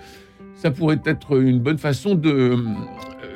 ça 0.55 0.71
pourrait 0.71 0.99
être 1.05 1.41
une 1.41 1.59
bonne 1.59 1.77
façon 1.77 2.15
de, 2.15 2.57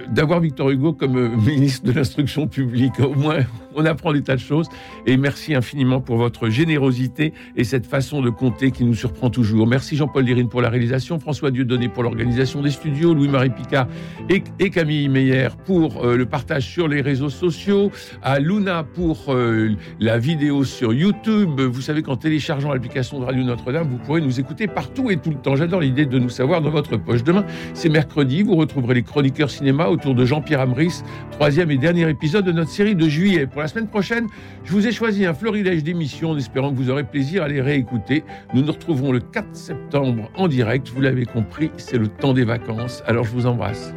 d'avoir 0.10 0.40
Victor 0.40 0.70
Hugo 0.70 0.94
comme 0.94 1.18
euh, 1.18 1.30
ministre 1.30 1.86
de 1.86 1.92
l'instruction 1.92 2.48
publique. 2.48 3.00
Au 3.00 3.14
moins, 3.14 3.40
on 3.76 3.86
apprend 3.86 4.14
des 4.14 4.22
tas 4.22 4.36
de 4.36 4.42
choses. 4.42 4.68
Et 5.06 5.18
merci 5.18 5.56
infiniment 5.56 6.02
pour 6.02 6.18
votre 6.18 6.50
générosité 6.50 7.34
et 7.56 7.64
cette 7.64 7.86
façon 7.86 8.22
de 8.22 8.30
compter 8.30 8.72
qui 8.72 8.84
nous 8.84 8.96
surprend 8.96 9.30
toujours. 9.30 9.68
Merci 9.68 9.96
Jean-Paul 9.96 10.24
Lirine 10.24 10.50
pour 10.50 10.62
la 10.62 10.70
réalisation, 10.70 11.20
François 11.20 11.52
Dieudonné 11.52 11.90
pour 11.90 12.04
l'organisation 12.04 12.62
des 12.62 12.72
studios, 12.72 13.14
Louis-Marie 13.14 13.50
Picard 13.50 13.88
et, 14.30 14.42
Camille 14.70 15.10
Meyer 15.10 15.50
pour 15.66 16.04
euh, 16.04 16.18
le 16.18 16.26
partage 16.26 16.68
sur 16.68 16.88
les 16.88 17.02
réseaux 17.02 17.30
sociaux, 17.30 17.92
à 18.24 18.40
Luna 18.40 18.84
pour 18.84 19.26
euh, 19.30 19.70
la 20.00 20.18
vidéo 20.18 20.64
sur 20.64 20.94
YouTube. 20.94 21.62
Vous 21.62 21.82
savez 21.82 22.02
qu'en 22.02 22.18
téléchargeant 22.18 22.74
l'application 22.74 23.20
de 23.20 23.26
Radio 23.26 23.44
Notre-Dame, 23.44 23.88
vous 23.88 23.98
pourrez 23.98 24.22
nous 24.22 24.40
écouter 24.40 24.68
partout 24.68 25.12
et 25.12 25.18
tout 25.18 25.30
le 25.30 25.38
temps. 25.38 25.56
J'adore 25.56 25.82
l'idée 25.82 26.06
de 26.06 26.20
nous 26.20 26.30
savoir 26.30 26.62
dans 26.62 26.72
votre 26.72 26.98
poche. 26.98 27.24
Demain, 27.24 27.46
c'est 27.74 27.90
mercredi. 27.90 28.44
Vous 28.44 28.56
retrouverez 28.56 28.96
les 28.96 29.04
chroniqueurs 29.04 29.50
cinéma 29.50 29.88
autour 29.88 30.16
de 30.16 30.26
Jean-Pierre 30.26 30.62
Amris, 30.62 31.02
troisième 31.32 31.72
et 31.72 31.78
dernier 31.78 32.10
épisode 32.10 32.46
de 32.46 32.52
notre 32.52 32.72
série 32.72 32.96
de 32.96 33.08
juillet. 33.08 33.48
La 33.66 33.70
semaine 33.70 33.88
prochaine, 33.88 34.28
je 34.64 34.72
vous 34.74 34.86
ai 34.86 34.92
choisi 34.92 35.26
un 35.26 35.34
florilège 35.34 35.84
d'émissions 35.84 36.30
en 36.30 36.38
espérant 36.38 36.70
que 36.70 36.76
vous 36.76 36.92
aurez 36.92 37.04
plaisir 37.04 37.42
à 37.42 37.48
les 37.48 37.62
réécouter. 37.62 38.24
Nous 38.54 38.62
nous 38.62 38.72
retrouverons 38.72 39.12
le 39.12 39.20
4 39.20 39.56
septembre 39.56 40.30
en 40.36 40.48
direct. 40.48 40.88
Vous 40.90 41.02
l'avez 41.02 41.26
compris, 41.26 41.72
c'est 41.78 41.98
le 41.98 42.08
temps 42.08 42.36
des 42.36 42.44
vacances. 42.44 43.02
Alors 43.08 43.24
je 43.24 43.32
vous 43.32 43.48
embrasse. 43.48 43.92